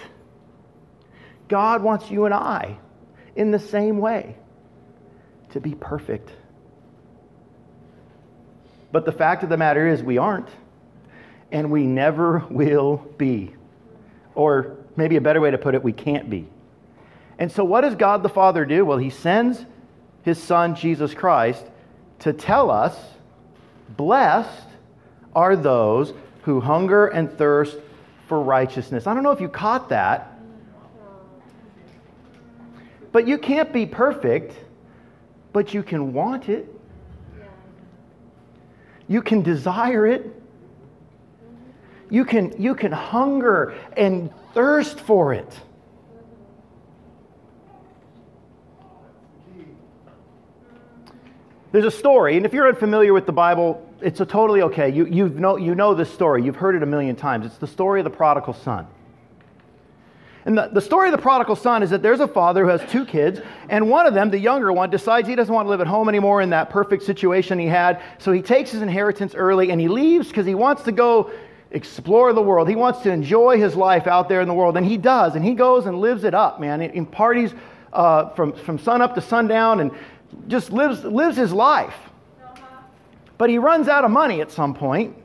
God 1.50 1.84
wants 1.84 2.10
you 2.10 2.24
and 2.24 2.34
I 2.34 2.78
in 3.36 3.52
the 3.52 3.60
same 3.60 3.98
way 3.98 4.38
to 5.50 5.60
be 5.60 5.76
perfect. 5.76 6.32
But 8.93 9.04
the 9.04 9.12
fact 9.12 9.43
of 9.43 9.50
the 9.50 9.58
matter 9.58 9.86
is, 9.86 10.02
we 10.02 10.17
aren't, 10.17 10.48
and 11.52 11.69
we 11.69 11.86
never 11.86 12.46
will 12.50 13.06
be. 13.17 13.56
Or 14.36 14.78
maybe 14.96 15.15
a 15.15 15.22
better 15.22 15.41
way 15.41 15.52
to 15.52 15.58
put 15.58 15.76
it, 15.76 15.84
we 15.84 15.93
can't 15.93 16.30
be. 16.30 16.48
And 17.39 17.52
so, 17.52 17.63
what 17.63 17.82
does 17.82 17.96
God 17.96 18.24
the 18.24 18.30
Father 18.30 18.65
do? 18.65 18.86
Well, 18.86 18.98
He 18.98 19.10
sends 19.10 19.65
His 20.24 20.41
Son, 20.41 20.76
Jesus 20.76 21.13
Christ, 21.13 21.65
to 22.19 22.34
tell 22.34 22.72
us 22.72 22.98
blessed 23.98 24.67
are 25.36 25.56
those 25.56 26.13
who 26.43 26.60
hunger 26.60 27.08
and 27.08 27.32
thirst 27.32 27.78
for 28.28 28.41
righteousness. 28.41 29.08
I 29.08 29.13
don't 29.13 29.24
know 29.24 29.32
if 29.32 29.41
you 29.41 29.50
caught 29.50 29.89
that. 29.89 30.30
But 33.12 33.28
you 33.28 33.38
can't 33.38 33.72
be 33.72 33.86
perfect, 33.86 34.56
but 35.54 35.74
you 35.74 35.84
can 35.84 36.13
want 36.13 36.50
it. 36.50 36.67
You 39.08 39.22
can 39.22 39.43
desire 39.43 40.08
it. 40.08 40.33
You 42.13 42.26
can, 42.26 42.54
you 42.62 42.76
can 42.76 42.91
hunger 42.91 43.73
and 43.97 44.30
thirst 44.54 44.99
for 44.99 45.34
it. 45.34 45.52
There's 51.71 51.86
a 51.86 51.89
story, 51.89 52.38
and 52.38 52.45
if 52.45 52.54
you're 52.54 52.67
unfamiliar 52.67 53.13
with 53.13 53.26
the 53.26 53.32
Bible, 53.32 53.84
it's 53.99 54.19
a 54.19 54.28
totally 54.28 54.62
okay. 54.62 54.91
You, 54.91 55.08
you, 55.08 55.28
know, 55.28 55.58
you 55.58 55.73
know 55.73 55.95
this 55.95 56.13
story, 56.13 56.43
you've 56.43 56.56
heard 56.56 56.76
it 56.76 56.84
a 56.84 56.86
million 56.86 57.15
times. 57.15 57.47
It's 57.47 57.58
the 57.58 57.65
story 57.65 57.99
of 57.99 58.04
the 58.04 58.12
prodigal 58.12 58.54
son. 58.54 58.86
And 60.45 60.58
the, 60.58 60.69
the 60.73 60.82
story 60.82 61.08
of 61.08 61.13
the 61.13 61.21
prodigal 61.21 61.56
son 61.56 61.84
is 61.84 61.89
that 61.91 62.02
there's 62.02 62.19
a 62.19 62.28
father 62.28 62.63
who 62.65 62.69
has 62.69 62.91
two 62.91 63.06
kids, 63.06 63.39
and 63.69 63.89
one 63.89 64.06
of 64.06 64.13
them, 64.13 64.30
the 64.30 64.38
younger 64.38 64.73
one, 64.73 64.89
decides 64.89 65.28
he 65.28 65.36
doesn't 65.36 65.54
want 65.54 65.65
to 65.65 65.69
live 65.69 65.82
at 65.82 65.88
home 65.88 66.10
anymore 66.10 66.41
in 66.41 66.49
that 66.49 66.69
perfect 66.69 67.04
situation 67.04 67.58
he 67.58 67.65
had. 67.65 68.02
So 68.19 68.32
he 68.32 68.41
takes 68.41 68.71
his 68.71 68.82
inheritance 68.82 69.34
early 69.36 69.71
and 69.71 69.80
he 69.80 69.88
leaves 69.88 70.28
because 70.28 70.45
he 70.45 70.54
wants 70.56 70.84
to 70.84 70.91
go 70.91 71.32
explore 71.74 72.32
the 72.34 72.42
world. 72.42 72.70
He 72.70 72.76
wants 72.76 73.00
to 73.02 73.12
enjoy 73.12 73.58
his 73.58 73.76
life 73.76 74.08
out 74.08 74.30
there 74.30 74.42
in 74.42 74.48
the 74.48 74.54
world, 74.54 74.78
and 74.78 74.86
he 74.86 74.98
does. 74.98 75.36
And 75.36 75.44
he 75.44 75.54
goes 75.54 75.86
and 75.86 76.00
lives 76.00 76.24
it 76.24 76.34
up, 76.34 76.60
man, 76.60 76.82
in, 76.82 77.06
parties 77.06 77.54
uh, 77.92 78.30
from, 78.30 78.54
from 78.54 78.80
sun 78.80 79.02
up 79.02 79.16
to 79.16 79.22
sundown 79.22 79.80
and 79.80 79.92
just 80.48 80.72
lives, 80.72 81.04
lives 81.04 81.36
his 81.36 81.52
life. 81.52 81.96
But 83.38 83.50
he 83.50 83.58
runs 83.58 83.88
out 83.88 84.06
of 84.06 84.12
money 84.12 84.40
at 84.42 84.52
some 84.52 84.74
point, 84.74 85.18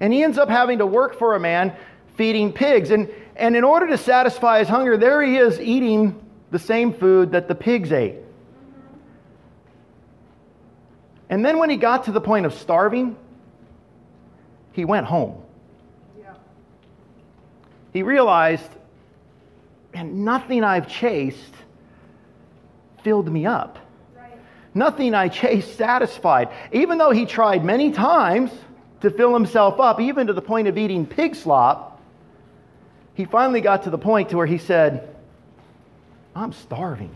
and 0.00 0.12
he 0.12 0.24
ends 0.24 0.38
up 0.38 0.48
having 0.48 0.78
to 0.78 0.86
work 0.86 1.18
for 1.18 1.36
a 1.36 1.40
man 1.40 1.76
feeding 2.16 2.52
pigs. 2.52 2.90
And 2.90 3.08
and 3.36 3.56
in 3.56 3.64
order 3.64 3.86
to 3.88 3.98
satisfy 3.98 4.60
his 4.60 4.68
hunger, 4.68 4.96
there 4.96 5.22
he 5.22 5.36
is 5.36 5.60
eating 5.60 6.20
the 6.50 6.58
same 6.58 6.92
food 6.92 7.32
that 7.32 7.48
the 7.48 7.54
pigs 7.54 7.90
ate. 7.92 8.16
And 11.28 11.44
then 11.44 11.58
when 11.58 11.70
he 11.70 11.76
got 11.76 12.04
to 12.04 12.12
the 12.12 12.20
point 12.20 12.46
of 12.46 12.54
starving, 12.54 13.16
he 14.72 14.84
went 14.84 15.06
home. 15.06 15.42
He 17.94 18.02
realized, 18.02 18.68
and 19.94 20.24
nothing 20.24 20.64
I've 20.64 20.88
chased 20.88 21.54
filled 23.04 23.32
me 23.32 23.46
up. 23.46 23.78
Right. 24.16 24.32
Nothing 24.74 25.14
I 25.14 25.28
chased 25.28 25.78
satisfied. 25.78 26.48
Even 26.72 26.98
though 26.98 27.12
he 27.12 27.24
tried 27.24 27.64
many 27.64 27.92
times 27.92 28.50
to 29.00 29.10
fill 29.10 29.32
himself 29.32 29.78
up, 29.78 30.00
even 30.00 30.26
to 30.26 30.32
the 30.32 30.42
point 30.42 30.66
of 30.66 30.76
eating 30.76 31.06
pig 31.06 31.36
slop, 31.36 32.02
he 33.14 33.26
finally 33.26 33.60
got 33.60 33.84
to 33.84 33.90
the 33.90 33.98
point 33.98 34.30
to 34.30 34.36
where 34.36 34.46
he 34.46 34.58
said, 34.58 35.14
I'm 36.34 36.52
starving. 36.52 37.14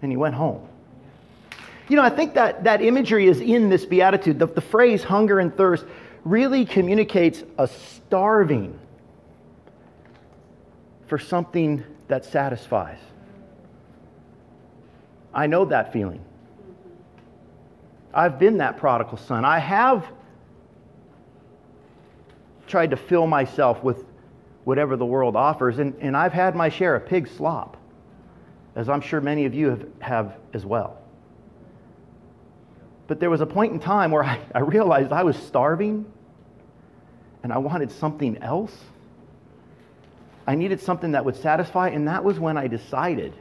And 0.00 0.12
he 0.12 0.16
went 0.16 0.36
home. 0.36 0.64
You 1.88 1.96
know, 1.96 2.02
I 2.02 2.10
think 2.10 2.34
that, 2.34 2.62
that 2.64 2.82
imagery 2.82 3.26
is 3.26 3.40
in 3.40 3.68
this 3.68 3.84
beatitude. 3.84 4.38
The, 4.38 4.46
the 4.46 4.60
phrase 4.60 5.02
hunger 5.02 5.40
and 5.40 5.52
thirst 5.56 5.84
really 6.24 6.64
communicates 6.64 7.42
a 7.58 7.66
starving 7.66 8.78
for 11.12 11.18
something 11.18 11.84
that 12.08 12.24
satisfies. 12.24 12.96
I 15.34 15.46
know 15.46 15.66
that 15.66 15.92
feeling. 15.92 16.24
I've 18.14 18.38
been 18.38 18.56
that 18.56 18.78
prodigal 18.78 19.18
son. 19.18 19.44
I 19.44 19.58
have 19.58 20.10
tried 22.66 22.92
to 22.92 22.96
fill 22.96 23.26
myself 23.26 23.84
with 23.84 24.06
whatever 24.64 24.96
the 24.96 25.04
world 25.04 25.36
offers, 25.36 25.78
and, 25.78 25.94
and 26.00 26.16
I've 26.16 26.32
had 26.32 26.56
my 26.56 26.70
share 26.70 26.96
of 26.96 27.04
pig 27.04 27.28
slop, 27.28 27.76
as 28.74 28.88
I'm 28.88 29.02
sure 29.02 29.20
many 29.20 29.44
of 29.44 29.52
you 29.52 29.68
have, 29.68 29.86
have 30.00 30.38
as 30.54 30.64
well. 30.64 30.96
But 33.06 33.20
there 33.20 33.28
was 33.28 33.42
a 33.42 33.46
point 33.46 33.74
in 33.74 33.80
time 33.80 34.12
where 34.12 34.24
I, 34.24 34.40
I 34.54 34.60
realized 34.60 35.12
I 35.12 35.24
was 35.24 35.36
starving 35.36 36.10
and 37.42 37.52
I 37.52 37.58
wanted 37.58 37.92
something 37.92 38.38
else. 38.38 38.74
I 40.46 40.54
needed 40.54 40.80
something 40.80 41.12
that 41.12 41.24
would 41.24 41.36
satisfy, 41.36 41.88
and 41.88 42.08
that 42.08 42.24
was 42.24 42.38
when 42.38 42.56
I 42.56 42.66
decided 42.66 43.32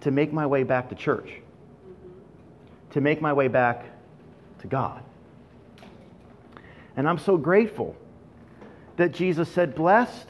to 0.00 0.10
make 0.10 0.32
my 0.32 0.46
way 0.46 0.62
back 0.62 0.88
to 0.90 0.94
church, 0.94 1.30
to 2.90 3.00
make 3.00 3.22
my 3.22 3.32
way 3.32 3.48
back 3.48 3.86
to 4.60 4.66
God. 4.66 5.02
And 6.96 7.08
I'm 7.08 7.18
so 7.18 7.36
grateful 7.36 7.96
that 8.96 9.12
Jesus 9.12 9.48
said, 9.50 9.74
Blessed 9.74 10.26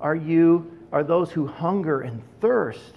are 0.00 0.14
you, 0.14 0.78
are 0.92 1.02
those 1.02 1.30
who 1.30 1.46
hunger 1.46 2.00
and 2.00 2.22
thirst 2.40 2.94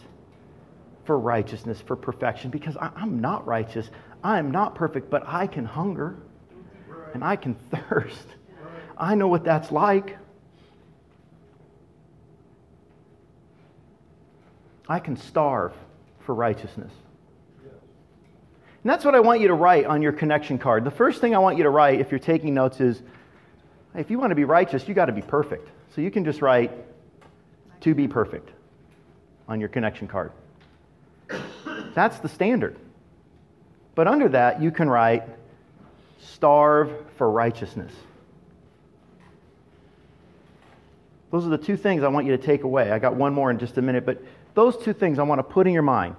for 1.06 1.20
righteousness, 1.20 1.82
for 1.82 1.96
perfection, 1.96 2.50
because 2.50 2.78
I'm 2.80 3.22
not 3.22 3.46
righteous. 3.46 3.90
I'm 4.24 4.52
not 4.52 4.76
perfect, 4.76 5.10
but 5.10 5.24
I 5.28 5.48
can 5.48 5.66
hunger 5.66 6.16
and 7.14 7.24
I 7.24 7.36
can 7.36 7.56
thirst. 7.72 8.28
I 8.98 9.16
know 9.16 9.28
what 9.28 9.44
that's 9.44 9.72
like. 9.72 10.18
I 14.94 15.00
can 15.00 15.18
starve 15.18 15.74
for 16.20 16.36
righteousness. 16.36 16.92
And 17.64 18.92
that's 18.92 19.04
what 19.04 19.16
I 19.16 19.22
want 19.22 19.42
you 19.42 19.48
to 19.48 19.56
write 19.56 19.88
on 19.88 20.04
your 20.04 20.12
connection 20.12 20.60
card. 20.60 20.84
The 20.84 20.92
first 20.92 21.20
thing 21.20 21.34
I 21.34 21.40
want 21.40 21.58
you 21.58 21.64
to 21.64 21.72
write 21.72 22.00
if 22.00 22.12
you're 22.12 22.20
taking 22.20 22.54
notes 22.54 22.80
is 22.80 23.02
if 23.96 24.12
you 24.12 24.20
want 24.20 24.30
to 24.30 24.36
be 24.36 24.44
righteous, 24.44 24.88
you 24.88 24.94
got 24.94 25.06
to 25.06 25.12
be 25.12 25.24
perfect. 25.24 25.68
So 25.96 26.02
you 26.02 26.12
can 26.12 26.24
just 26.24 26.44
write 26.44 26.72
to 27.82 27.96
be 27.96 28.08
perfect 28.08 28.52
on 29.48 29.60
your 29.60 29.68
connection 29.68 30.08
card. 30.08 30.32
That's 31.96 32.20
the 32.20 32.30
standard. 32.30 32.78
But 33.96 34.08
under 34.08 34.30
that, 34.30 34.62
you 34.62 34.70
can 34.70 34.88
write 34.88 35.24
starve 36.20 36.92
for 37.18 37.32
righteousness. 37.32 37.94
Those 41.32 41.48
are 41.48 41.50
the 41.50 41.58
two 41.58 41.78
things 41.78 42.04
I 42.04 42.10
want 42.10 42.28
you 42.28 42.38
to 42.38 42.44
take 42.44 42.62
away. 42.64 42.92
I 42.92 43.00
got 43.00 43.16
one 43.16 43.34
more 43.34 43.50
in 43.50 43.58
just 43.58 43.80
a 43.80 43.82
minute, 43.82 44.06
but 44.06 44.22
those 44.54 44.78
two 44.78 44.94
things 44.94 45.20
I 45.20 45.24
want 45.24 45.40
to 45.40 45.44
put 45.44 45.68
in 45.68 45.74
your 45.74 45.84
mind. 45.84 46.16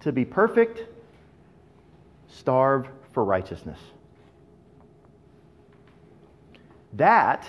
To 0.00 0.12
be 0.12 0.24
perfect, 0.24 0.84
starve 2.28 2.88
for 3.12 3.24
righteousness. 3.24 3.78
That 6.94 7.44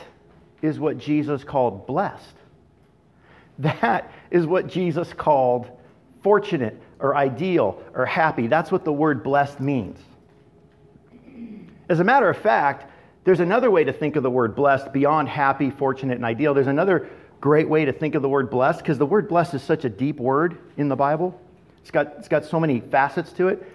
is 0.62 0.80
what 0.80 0.98
Jesus 0.98 1.44
called 1.44 1.88
blessed. 1.88 2.36
That 3.60 4.12
is 4.32 4.46
what 4.46 4.68
Jesus 4.68 5.14
called 5.14 5.70
fortunate 6.22 6.82
or 7.00 7.16
ideal 7.16 7.82
or 7.94 8.06
happy. 8.06 8.48
That's 8.48 8.72
what 8.72 8.84
the 8.84 8.92
word 8.92 9.24
blessed 9.24 9.60
means. 9.60 10.00
As 11.88 12.00
a 12.00 12.04
matter 12.04 12.30
of 12.30 12.38
fact, 12.38 12.92
there's 13.24 13.40
another 13.40 13.70
way 13.70 13.84
to 13.84 13.94
think 13.94 14.16
of 14.16 14.24
the 14.24 14.30
word 14.30 14.56
blessed 14.56 14.94
beyond 14.94 15.30
happy, 15.30 15.70
fortunate, 15.70 16.16
and 16.16 16.26
ideal. 16.26 16.54
There's 16.54 16.68
another 16.68 17.10
great 17.42 17.70
way 17.70 17.86
to 17.86 17.94
think 17.94 18.16
of 18.16 18.22
the 18.22 18.30
word 18.30 18.50
blessed 18.50 18.80
because 18.80 18.98
the 18.98 19.06
word 19.06 19.28
blessed 19.28 19.54
is 19.56 19.64
such 19.64 19.86
a 19.86 19.90
deep 19.90 20.20
word 20.20 20.58
in 20.78 20.90
the 20.90 20.96
Bible. 20.96 21.40
It's 21.82 21.92
got, 21.92 22.16
it's 22.18 22.28
got 22.28 22.46
so 22.46 22.60
many 22.60 22.80
facets 22.80 23.32
to 23.34 23.48
it. 23.48 23.66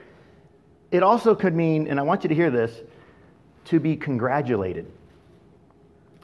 It 0.90 1.02
also 1.02 1.34
could 1.34 1.54
mean, 1.54 1.88
and 1.88 1.98
I 1.98 2.02
want 2.02 2.22
you 2.22 2.28
to 2.28 2.34
hear 2.34 2.50
this, 2.50 2.72
to 3.66 3.80
be 3.80 3.96
congratulated. 3.96 4.90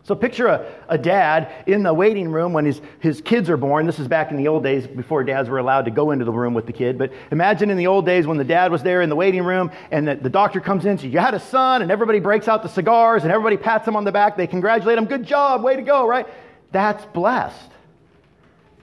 So 0.02 0.14
picture 0.14 0.48
a, 0.48 0.66
a 0.88 0.98
dad 0.98 1.52
in 1.66 1.82
the 1.82 1.92
waiting 1.94 2.30
room 2.30 2.52
when 2.52 2.64
his, 2.64 2.80
his 3.00 3.20
kids 3.20 3.48
are 3.48 3.56
born. 3.56 3.86
This 3.86 3.98
is 3.98 4.08
back 4.08 4.30
in 4.30 4.36
the 4.36 4.48
old 4.48 4.62
days 4.62 4.86
before 4.86 5.22
dads 5.24 5.48
were 5.48 5.58
allowed 5.58 5.84
to 5.86 5.90
go 5.90 6.10
into 6.10 6.24
the 6.24 6.32
room 6.32 6.52
with 6.52 6.66
the 6.66 6.72
kid. 6.72 6.98
But 6.98 7.12
imagine 7.30 7.70
in 7.70 7.76
the 7.76 7.86
old 7.86 8.06
days 8.06 8.26
when 8.26 8.36
the 8.36 8.44
dad 8.44 8.72
was 8.72 8.82
there 8.82 9.02
in 9.02 9.08
the 9.08 9.16
waiting 9.16 9.44
room 9.44 9.70
and 9.90 10.08
the, 10.08 10.16
the 10.16 10.30
doctor 10.30 10.60
comes 10.60 10.84
in, 10.84 10.98
so 10.98 11.06
you 11.06 11.18
had 11.18 11.34
a 11.34 11.40
son, 11.40 11.82
and 11.82 11.90
everybody 11.90 12.18
breaks 12.18 12.48
out 12.48 12.62
the 12.62 12.68
cigars 12.68 13.22
and 13.22 13.32
everybody 13.32 13.56
pats 13.56 13.86
him 13.86 13.94
on 13.94 14.04
the 14.04 14.12
back. 14.12 14.36
They 14.36 14.46
congratulate 14.46 14.98
him. 14.98 15.04
Good 15.04 15.24
job, 15.24 15.62
way 15.62 15.76
to 15.76 15.82
go, 15.82 16.06
right? 16.06 16.26
That's 16.72 17.04
blessed 17.06 17.70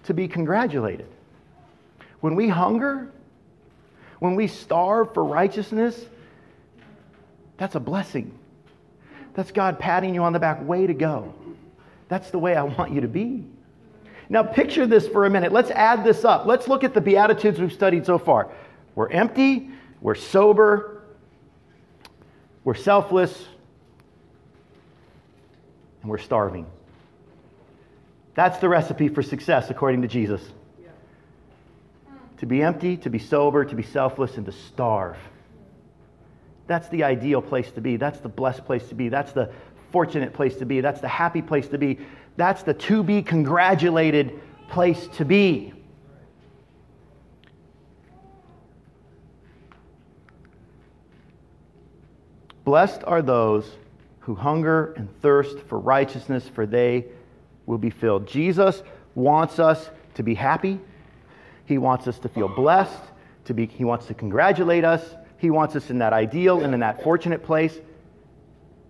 to 0.04 0.13
be 0.13 0.28
congratulated. 0.28 1.08
When 2.19 2.36
we 2.36 2.50
hunger, 2.50 3.12
when 4.19 4.36
we 4.36 4.47
starve 4.47 5.13
for 5.13 5.23
righteousness, 5.23 6.06
that's 7.58 7.76
a 7.76 7.80
blessing. 7.80 8.38
That's 9.34 9.52
God 9.52 9.80
patting 9.80 10.15
you 10.15 10.23
on 10.23 10.34
the 10.34 10.39
back. 10.39 10.65
Way 10.67 10.88
to 10.88 10.93
go. 10.93 11.34
That's 12.08 12.32
the 12.32 12.39
way 12.39 12.56
I 12.56 12.63
want 12.63 12.91
you 12.91 13.02
to 13.02 13.08
be. 13.08 13.45
Now, 14.30 14.43
picture 14.43 14.86
this 14.86 15.08
for 15.08 15.26
a 15.26 15.30
minute. 15.30 15.52
Let's 15.52 15.71
add 15.71 16.04
this 16.04 16.26
up. 16.26 16.45
Let's 16.45 16.67
look 16.67 16.84
at 16.84 16.93
the 16.93 17.02
Beatitudes 17.02 17.60
we've 17.60 17.71
studied 17.71 18.06
so 18.06 18.17
far. 18.17 18.52
We're 18.95 19.10
empty, 19.10 19.69
we're 20.02 20.15
sober, 20.15 21.04
we're 22.63 22.73
selfless, 22.73 23.45
and 26.02 26.10
we're 26.10 26.17
starving. 26.17 26.65
That's 28.38 28.60
the 28.60 28.69
recipe 28.69 29.08
for 29.08 29.23
success, 29.23 29.71
according 29.71 30.04
to 30.04 30.08
Jesus. 30.08 30.47
To 32.38 32.45
be 32.45 32.62
empty, 32.62 32.95
to 32.97 33.10
be 33.10 33.17
sober, 33.17 33.65
to 33.65 33.76
be 33.76 33.82
selfless, 33.82 34.38
and 34.38 34.45
to 34.45 34.52
starve. 34.52 35.17
That's 36.67 36.88
the 36.89 37.04
ideal 37.04 37.41
place 37.41 37.71
to 37.71 37.82
be. 37.82 37.97
That's 37.97 38.19
the 38.19 38.30
blessed 38.30 38.63
place 38.63 38.88
to 38.89 38.95
be. 38.95 39.10
That's 39.10 39.32
the 39.32 39.52
fortunate 39.91 40.34
place 40.34 40.56
to 40.58 40.67
be. 40.67 40.82
That's 40.82 41.02
the 41.02 41.08
happy 41.08 41.41
place 41.41 41.67
to 41.69 41.80
be. 41.80 41.97
That's 42.36 42.62
the 42.62 42.76
to 42.76 43.02
be 43.02 43.23
congratulated 43.23 44.39
place 44.69 45.08
to 45.13 45.26
be. 45.26 45.73
Blessed 52.63 53.02
are 53.04 53.23
those 53.23 53.67
who 54.19 54.36
hunger 54.36 54.93
and 54.93 55.10
thirst 55.23 55.58
for 55.62 55.80
righteousness, 55.80 56.47
for 56.47 56.67
they 56.67 57.06
will 57.67 57.77
be 57.77 57.91
filled. 57.91 58.25
Jesus 58.25 58.82
wants 59.13 59.60
us 59.60 59.91
to 60.15 60.23
be 60.23 60.34
happy. 60.34 60.80
He 61.65 61.77
wants 61.77 62.08
us 62.08 62.17
to 62.19 62.30
feel 62.30 62.47
blessed. 62.47 63.03
To 63.45 63.53
be, 63.53 63.67
he 63.67 63.84
wants 63.84 64.08
to 64.08 64.15
congratulate 64.15 64.84
us. 64.84 65.03
He 65.38 65.51
wants 65.51 65.75
us 65.75 65.91
in 65.91 65.99
that 65.99 66.13
ideal 66.13 66.63
and 66.63 66.73
in 66.73 66.80
that 66.80 67.03
fortunate 67.03 67.43
place. 67.43 67.77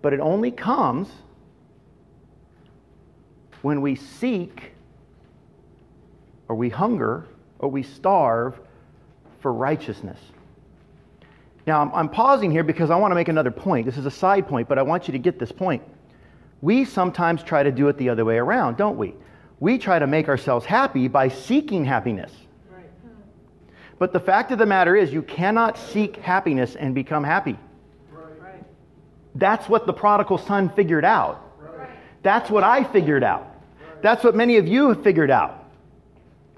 But 0.00 0.14
it 0.14 0.20
only 0.20 0.50
comes 0.50 1.08
when 3.60 3.82
we 3.82 3.96
seek 3.96 4.72
or 6.48 6.56
we 6.56 6.70
hunger 6.70 7.26
or 7.58 7.68
we 7.68 7.82
starve 7.82 8.58
for 9.40 9.52
righteousness. 9.52 10.18
Now, 11.66 11.82
I'm, 11.82 11.92
I'm, 11.92 12.08
pausing 12.08 12.50
here 12.50 12.64
because 12.64 12.90
I 12.90 12.96
want 12.96 13.10
to 13.10 13.14
make 13.14 13.28
another 13.28 13.50
point. 13.50 13.84
This 13.84 13.98
is 13.98 14.06
a 14.06 14.10
side 14.10 14.48
point, 14.48 14.68
but 14.68 14.78
I 14.78 14.82
want 14.82 15.06
you 15.06 15.12
to 15.12 15.18
get 15.18 15.38
this 15.38 15.52
point. 15.52 15.82
We 16.60 16.84
sometimes 16.84 17.42
try 17.42 17.62
to 17.62 17.70
do 17.70 17.88
it 17.88 17.98
the 17.98 18.08
other 18.08 18.24
way 18.24 18.38
around, 18.38 18.76
don't 18.76 18.98
we? 18.98 19.14
We 19.60 19.78
try 19.78 19.98
to 19.98 20.06
make 20.06 20.28
ourselves 20.28 20.66
happy 20.66 21.08
by 21.08 21.28
seeking 21.28 21.84
happiness. 21.84 22.32
But 23.98 24.12
the 24.12 24.20
fact 24.20 24.52
of 24.52 24.58
the 24.58 24.66
matter 24.66 24.94
is, 24.94 25.12
you 25.12 25.22
cannot 25.22 25.76
seek 25.76 26.16
happiness 26.16 26.76
and 26.76 26.94
become 26.94 27.24
happy. 27.24 27.58
Right. 28.12 28.62
That's 29.34 29.68
what 29.68 29.86
the 29.86 29.92
prodigal 29.92 30.38
son 30.38 30.68
figured 30.68 31.04
out. 31.04 31.44
Right. 31.58 31.90
That's 32.22 32.48
what 32.48 32.62
I 32.62 32.84
figured 32.84 33.24
out. 33.24 33.42
Right. 33.42 34.02
That's 34.02 34.22
what 34.22 34.36
many 34.36 34.56
of 34.56 34.68
you 34.68 34.90
have 34.90 35.02
figured 35.02 35.30
out. 35.30 35.64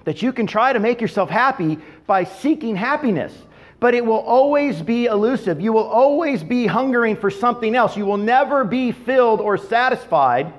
That 0.05 0.21
you 0.21 0.33
can 0.33 0.47
try 0.47 0.73
to 0.73 0.79
make 0.79 1.01
yourself 1.01 1.31
happy 1.31 1.79
by 2.07 2.25
seeking 2.25 2.77
happiness, 2.77 3.33
but 3.81 3.95
it 3.95 4.05
will 4.05 4.21
always 4.21 4.83
be 4.83 5.07
elusive. 5.07 5.61
You 5.61 5.73
will 5.73 5.89
always 5.89 6.45
be 6.45 6.67
hungering 6.67 7.17
for 7.17 7.31
something 7.31 7.75
else. 7.75 7.97
You 7.97 8.05
will 8.05 8.19
never 8.19 8.63
be 8.63 8.93
filled 8.93 9.41
or 9.41 9.57
satisfied 9.57 10.53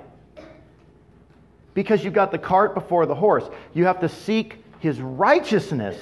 because 1.73 2.03
you've 2.03 2.15
got 2.15 2.31
the 2.31 2.39
cart 2.39 2.73
before 2.73 3.05
the 3.05 3.15
horse. 3.15 3.45
You 3.73 3.85
have 3.85 3.99
to 4.01 4.09
seek 4.09 4.57
his 4.79 4.99
righteousness 4.99 5.97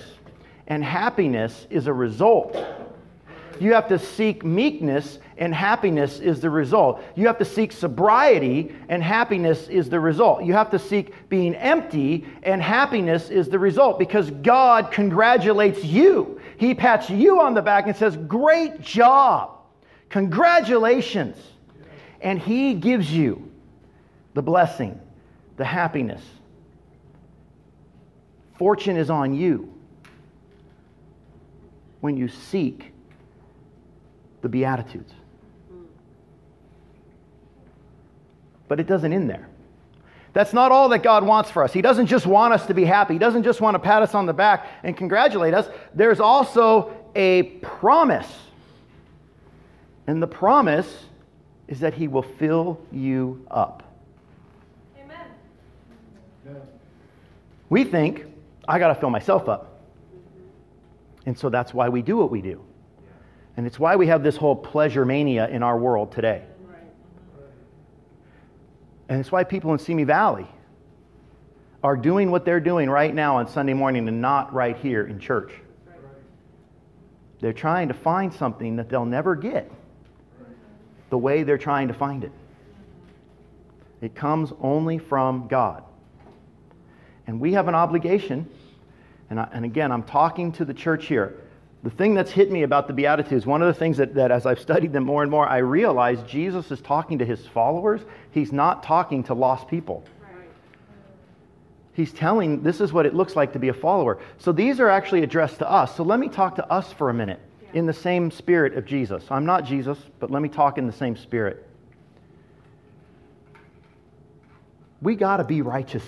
and 0.70 0.84
happiness 0.84 1.68
is 1.70 1.88
a 1.88 1.94
result. 1.94 2.56
You 3.60 3.74
have 3.74 3.90
to 3.90 4.00
seek 4.00 4.46
meekness, 4.46 5.20
and 5.38 5.54
happiness 5.54 6.20
is 6.20 6.40
the 6.40 6.50
result. 6.50 7.04
You 7.16 7.28
have 7.28 7.38
to 7.40 7.46
seek 7.46 7.74
sobriety, 7.74 8.74
and 8.88 9.04
happiness 9.04 9.68
is 9.68 9.90
the 9.90 10.00
result. 10.00 10.46
You 10.46 10.54
have 10.54 10.70
to 10.72 10.80
seek 10.80 11.28
being 11.28 11.56
empty, 11.56 12.26
and 12.44 12.62
happiness 12.62 13.30
is 13.30 13.50
the 13.50 13.60
result 13.60 14.00
because 14.00 14.32
God 14.32 14.92
congratulates 14.92 15.84
you. 15.84 16.39
He 16.60 16.76
pats 16.76 17.10
you 17.10 17.40
on 17.40 17.54
the 17.54 17.62
back 17.62 17.88
and 17.88 17.96
says, 17.96 18.18
Great 18.18 18.82
job! 18.82 19.60
Congratulations! 20.10 21.38
And 22.20 22.38
He 22.38 22.74
gives 22.74 23.10
you 23.10 23.50
the 24.34 24.42
blessing, 24.42 25.00
the 25.56 25.64
happiness. 25.64 26.22
Fortune 28.58 28.98
is 28.98 29.10
on 29.10 29.34
you 29.34 29.74
when 32.02 32.18
you 32.18 32.28
seek 32.28 32.92
the 34.42 34.50
Beatitudes. 34.50 35.14
But 38.68 38.82
it 38.82 38.88
doesn't 38.88 39.14
end 39.14 39.30
there. 39.30 39.49
That's 40.34 40.54
not 40.54 40.72
all 40.72 40.90
that 40.90 41.04
God 41.04 41.24
wants 41.26 41.50
for 41.50 41.64
us. 41.64 41.74
He 41.74 41.82
doesn't 41.82 42.06
just 42.06 42.26
want 42.28 42.54
us 42.54 42.66
to 42.68 42.74
be 42.74 42.86
happy. 42.86 43.14
He 43.14 43.20
doesn't 43.20 43.44
just 43.44 43.62
want 43.62 43.76
to 43.76 43.80
pat 43.80 44.02
us 44.02 44.14
on 44.14 44.26
the 44.26 44.34
back 44.34 44.68
and 44.84 44.96
congratulate 44.96 45.54
us. 45.54 45.68
There's 45.94 46.20
also 46.20 46.94
a 47.16 47.44
promise. 47.62 48.32
And 50.08 50.22
the 50.22 50.28
promise 50.28 51.06
is 51.68 51.80
that 51.80 51.94
He 51.94 52.08
will 52.08 52.24
fill 52.24 52.80
you 52.92 53.46
up. 53.50 53.84
Amen. 55.00 56.62
We 57.70 57.84
think, 57.84 58.26
I 58.68 58.80
got 58.80 58.90
to 58.90 58.96
fill 58.96 59.10
myself 59.10 59.50
up. 59.50 59.82
And 61.26 61.38
so 61.38 61.50
that's 61.50 61.74
why 61.74 61.90
we 61.90 62.02
do 62.02 62.18
what 62.18 62.32
we 62.32 62.42
do. 62.42 62.62
And 63.58 63.68
it's 63.68 63.80
why 63.80 63.96
we 63.96 64.08
have 64.08 64.24
this 64.24 64.38
whole 64.38 64.56
pleasure 64.56 65.06
mania 65.06 65.48
in 65.48 65.64
our 65.64 65.78
world 65.78 66.12
today. 66.12 66.44
And 69.10 69.20
it's 69.20 69.32
why 69.32 69.44
people 69.44 69.74
in 69.74 69.80
Simi 69.80 70.04
Valley 70.04 70.48
are 71.84 71.98
doing 71.98 72.30
what 72.30 72.46
they're 72.46 72.60
doing 72.60 72.90
right 72.90 73.14
now 73.14 73.38
on 73.38 73.48
Sunday 73.48 73.74
morning 73.74 74.08
and 74.08 74.22
not 74.22 74.54
right 74.54 74.78
here 74.78 75.08
in 75.08 75.20
church. 75.20 75.52
They're 77.42 77.54
trying 77.54 77.88
to 77.88 77.94
find 77.94 78.34
something 78.34 78.76
that 78.76 78.90
they'll 78.90 79.06
never 79.06 79.36
get 79.36 79.72
the 81.10 81.18
way 81.18 81.44
they're 81.44 81.58
trying 81.58 81.88
to 81.88 81.94
find 81.94 82.24
it. 82.24 82.32
It 84.02 84.14
comes 84.14 84.54
only 84.62 85.00
from 85.00 85.48
God. 85.48 85.84
And 87.26 87.40
we 87.40 87.54
have 87.54 87.68
an 87.68 87.76
obligation, 87.76 88.48
and, 89.30 89.40
I, 89.40 89.48
and 89.52 89.66
again, 89.66 89.92
I'm 89.92 90.04
talking 90.04 90.52
to 90.54 90.66
the 90.66 90.74
church 90.74 91.08
here. 91.08 91.36
The 91.84 91.90
thing 91.90 92.14
that's 92.14 92.32
hit 92.32 92.52
me 92.52 92.64
about 92.64 92.88
the 92.88 92.94
Beatitudes, 92.94 93.46
one 93.46 93.62
of 93.62 93.68
the 93.68 93.80
things 93.80 93.98
that, 93.98 94.14
that 94.16 94.32
as 94.32 94.46
I've 94.46 94.60
studied 94.60 94.92
them 94.92 95.06
more 95.06 95.22
and 95.22 95.32
more, 95.32 95.48
I 95.48 95.58
realize 95.60 96.22
Jesus 96.24 96.72
is 96.72 96.82
talking 96.82 97.20
to 97.20 97.26
his 97.26 97.48
followers. 97.48 98.02
He's 98.32 98.52
not 98.52 98.84
talking 98.84 99.24
to 99.26 99.34
lost 99.34 99.68
people. 99.70 100.04
He's 101.94 102.12
telling 102.14 102.64
this 102.64 102.82
is 102.82 102.94
what 102.94 103.06
it 103.06 103.14
looks 103.14 103.36
like 103.36 103.54
to 103.54 103.60
be 103.60 103.70
a 103.70 103.74
follower. 103.74 104.20
So 104.38 104.52
these 104.52 104.80
are 104.80 104.90
actually 104.90 105.24
addressed 105.24 105.60
to 105.60 105.70
us. 105.70 105.96
So 105.96 106.04
let 106.04 106.20
me 106.20 106.30
talk 106.30 106.56
to 106.56 106.72
us 106.72 106.92
for 106.94 107.10
a 107.10 107.14
minute 107.14 107.40
in 107.74 107.86
the 107.86 107.94
same 107.94 108.32
spirit 108.32 108.78
of 108.78 108.86
Jesus. 108.86 109.24
I'm 109.30 109.46
not 109.46 109.66
Jesus, 109.66 109.98
but 110.20 110.32
let 110.32 110.42
me 110.42 110.50
talk 110.50 110.78
in 110.78 110.88
the 110.88 110.94
same 110.94 111.16
spirit. 111.16 111.66
We 115.02 115.16
got 115.16 115.38
to 115.38 115.44
be 115.44 115.62
righteous. 115.62 116.04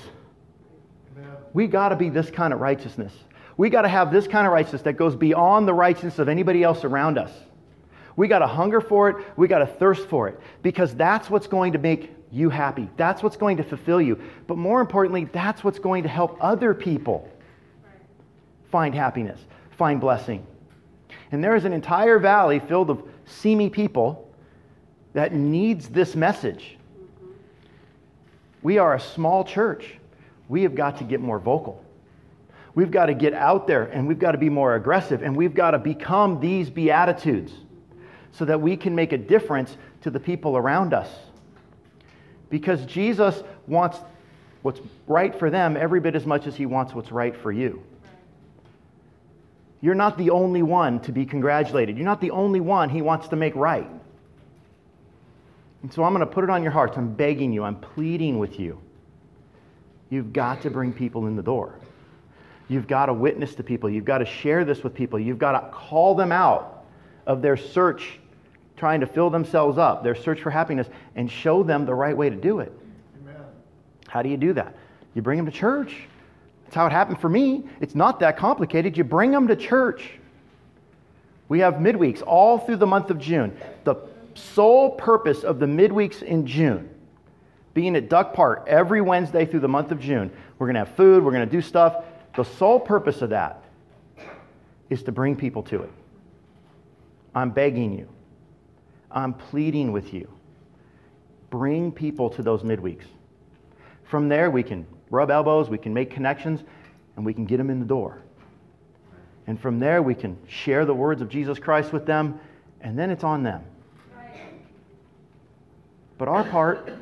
We 1.54 1.68
got 1.68 1.90
to 1.90 1.96
be 1.96 2.10
this 2.10 2.30
kind 2.30 2.54
of 2.54 2.60
righteousness. 2.60 3.14
We 3.58 3.70
got 3.70 3.84
to 3.84 3.90
have 3.90 4.12
this 4.12 4.28
kind 4.28 4.48
of 4.48 4.54
righteousness 4.54 4.82
that 4.84 4.94
goes 4.94 5.16
beyond 5.16 5.68
the 5.68 5.74
righteousness 5.74 6.20
of 6.20 6.30
anybody 6.30 6.64
else 6.64 6.84
around 6.84 7.18
us. 7.18 7.32
We 8.16 8.28
got 8.28 8.40
to 8.40 8.48
hunger 8.48 8.82
for 8.82 9.10
it. 9.10 9.26
We 9.38 9.48
got 9.48 9.60
to 9.60 9.66
thirst 9.66 10.08
for 10.08 10.28
it 10.28 10.40
because 10.62 10.94
that's 10.96 11.30
what's 11.30 11.48
going 11.48 11.74
to 11.74 11.80
make 11.80 12.12
you 12.32 12.50
happy. 12.50 12.90
That's 12.98 13.24
what's 13.24 13.38
going 13.38 13.58
to 13.58 13.64
fulfill 13.64 14.02
you. 14.02 14.20
But 14.48 14.58
more 14.58 14.82
importantly, 14.82 15.26
that's 15.26 15.64
what's 15.64 15.80
going 15.80 16.04
to 16.04 16.10
help 16.10 16.38
other 16.42 16.74
people 16.74 17.30
find 18.70 18.96
happiness, 18.96 19.40
find 19.72 20.00
blessing. 20.00 20.46
And 21.32 21.44
there 21.44 21.56
is 21.56 21.66
an 21.66 21.74
entire 21.74 22.20
valley 22.20 22.60
filled 22.60 22.90
of 22.90 23.04
Simi 23.26 23.70
people 23.70 24.30
that 25.14 25.34
needs 25.34 25.90
this 25.90 26.16
message. 26.16 26.78
We 28.62 28.78
are 28.78 28.96
a 28.96 29.00
small 29.00 29.44
church. 29.44 29.96
We 30.48 30.64
have 30.64 30.76
got 30.76 30.98
to 30.98 31.04
get 31.04 31.20
more 31.20 31.40
vocal. 31.40 31.84
We've 32.74 32.92
got 32.92 33.08
to 33.08 33.14
get 33.14 33.34
out 33.34 33.68
there 33.68 33.84
and 33.84 34.08
we've 34.08 34.20
got 34.20 34.32
to 34.32 34.38
be 34.38 34.50
more 34.50 34.76
aggressive 34.76 35.24
and 35.24 35.36
we've 35.36 35.54
got 35.54 35.72
to 35.72 35.80
become 35.80 36.40
these 36.40 36.70
beatitudes 36.70 37.52
so 38.32 38.46
that 38.46 38.62
we 38.62 38.78
can 38.78 38.96
make 38.96 39.12
a 39.12 39.18
difference 39.18 39.76
to 40.02 40.10
the 40.10 40.20
people 40.20 40.56
around 40.56 40.94
us. 40.94 41.10
Because 42.50 42.86
Jesus 42.86 43.44
wants 43.68 43.98
what's 44.62 44.80
right 45.08 45.38
for 45.38 45.50
them 45.50 45.76
every 45.76 46.00
bit 46.00 46.16
as 46.16 46.26
much 46.26 46.48
as 46.48 46.56
he 46.56 46.66
wants 46.66 46.94
what's 46.94 47.12
right 47.12 47.36
for 47.36 47.52
you. 47.52 47.84
You're 49.82 49.96
not 49.96 50.18
the 50.18 50.30
only 50.30 50.62
one 50.62 51.00
to 51.02 51.12
be 51.12 51.26
congratulated. 51.26 51.98
You're 51.98 52.06
not 52.06 52.22
the 52.22 52.32
only 52.32 52.60
one 52.60 52.90
he 52.90 53.02
wants 53.02 53.28
to 53.30 53.36
make 53.36 53.56
right. 53.56 53.90
And 55.82 55.92
so 55.92 56.04
I'm 56.04 56.14
going 56.14 56.26
to 56.26 56.32
put 56.32 56.44
it 56.44 56.50
on 56.50 56.62
your 56.62 56.72
hearts. 56.72 56.98
I'm 56.98 57.14
begging 57.14 57.52
you, 57.52 57.64
I'm 57.64 57.80
pleading 57.80 58.38
with 58.38 58.60
you. 58.60 58.80
You've 60.10 60.32
got 60.32 60.62
to 60.62 60.70
bring 60.70 60.94
people 60.94 61.26
in 61.28 61.36
the 61.36 61.42
door. 61.42 61.80
You've 62.68 62.88
got 62.88 63.08
to 63.08 63.14
witness 63.14 63.56
to 63.56 63.64
people. 63.64 63.90
You've 63.90 64.06
got 64.06 64.20
to 64.20 64.26
share 64.26 64.64
this 64.64 64.84
with 64.84 64.94
people. 64.94 65.20
You've 65.20 65.40
got 65.40 65.52
to 65.54 65.70
call 65.72 66.16
them 66.16 66.32
out 66.32 66.86
of 67.26 67.42
their 67.42 67.58
search, 67.58 68.20
trying 68.78 69.02
to 69.02 69.06
fill 69.06 69.30
themselves 69.30 69.78
up, 69.78 70.04
their 70.04 70.16
search 70.16 70.42
for 70.42 70.50
happiness, 70.50 70.88
and 71.16 71.30
show 71.30 71.64
them 71.64 71.86
the 71.86 71.94
right 71.94 72.16
way 72.16 72.30
to 72.30 72.36
do 72.36 72.60
it. 72.60 72.72
Amen. 73.22 73.42
How 74.08 74.22
do 74.22 74.30
you 74.30 74.38
do 74.38 74.54
that? 74.54 74.76
You 75.14 75.22
bring 75.22 75.38
them 75.38 75.46
to 75.46 75.52
church. 75.52 75.96
That's 76.64 76.76
how 76.76 76.86
it 76.86 76.92
happened 76.92 77.20
for 77.20 77.30
me. 77.30 77.64
It's 77.82 77.96
not 77.96 78.20
that 78.22 78.38
complicated. 78.38 78.98
You 78.98 79.04
bring 79.04 79.32
them 79.32 79.48
to 79.50 79.56
church. 79.56 80.12
We 81.50 81.60
have 81.60 81.76
midweeks 81.76 82.24
all 82.26 82.60
through 82.60 82.78
the 82.78 82.88
month 82.88 83.10
of 83.10 83.20
June. 83.20 83.56
The 83.84 83.96
sole 84.36 84.92
purpose 84.92 85.44
of 85.44 85.60
the 85.60 85.66
midweeks 85.66 86.24
in 86.24 86.48
June 86.48 86.90
being 87.74 87.96
at 87.96 88.10
Duck 88.10 88.34
Park 88.34 88.66
every 88.68 89.02
Wednesday 89.02 89.46
through 89.46 89.62
the 89.62 89.68
month 89.68 89.92
of 89.92 90.00
June. 90.00 90.32
We're 90.58 90.68
going 90.68 90.76
to 90.76 90.86
have 90.86 90.96
food, 90.96 91.24
we're 91.24 91.32
going 91.32 91.48
to 91.48 91.52
do 91.52 91.62
stuff. 91.62 92.04
The 92.36 92.44
sole 92.44 92.80
purpose 92.80 93.22
of 93.22 93.30
that 93.32 93.64
is 94.90 95.04
to 95.04 95.12
bring 95.12 95.36
people 95.36 95.64
to 95.64 95.84
it. 95.84 95.92
I'm 97.34 97.52
begging 97.52 97.98
you, 97.98 98.08
I'm 99.10 99.34
pleading 99.34 99.92
with 99.92 100.14
you. 100.14 100.30
Bring 101.50 101.92
people 101.92 102.30
to 102.32 102.42
those 102.42 102.64
midweeks. 102.64 103.06
From 104.04 104.30
there, 104.30 104.50
we 104.50 104.64
can 104.64 104.86
rub 105.10 105.32
elbows, 105.32 105.70
we 105.70 105.78
can 105.78 105.94
make 105.94 106.12
connections, 106.12 106.64
and 107.16 107.26
we 107.26 107.34
can 107.34 107.46
get 107.46 107.58
them 107.58 107.70
in 107.70 107.80
the 107.80 107.86
door. 107.86 108.22
And 109.48 109.60
from 109.60 109.80
there, 109.80 110.02
we 110.02 110.16
can 110.16 110.38
share 110.48 110.86
the 110.86 110.94
words 110.94 111.22
of 111.22 111.30
Jesus 111.30 111.60
Christ 111.60 111.92
with 111.92 112.06
them, 112.06 112.40
and 112.80 112.98
then 112.98 113.10
it's 113.10 113.24
on 113.24 113.44
them. 113.44 113.64
But 116.18 116.28
our 116.28 116.44
part, 116.44 116.94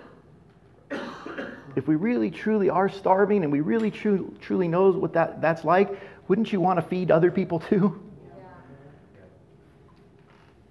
if 1.75 1.88
we 1.88 1.95
really 1.95 2.32
truly 2.32 2.69
are 2.69 2.89
starving 2.89 3.43
and 3.43 3.51
we 3.51 3.62
really 3.62 3.91
tru- 3.91 4.36
truly 4.41 4.67
know 4.67 4.91
what 4.91 5.13
that, 5.13 5.41
that's 5.41 5.63
like, 5.63 5.89
wouldn't 6.27 6.51
you 6.53 6.60
want 6.60 6.77
to 6.77 6.82
feed 6.82 7.12
other 7.12 7.32
people 7.32 7.60
too? 7.60 8.01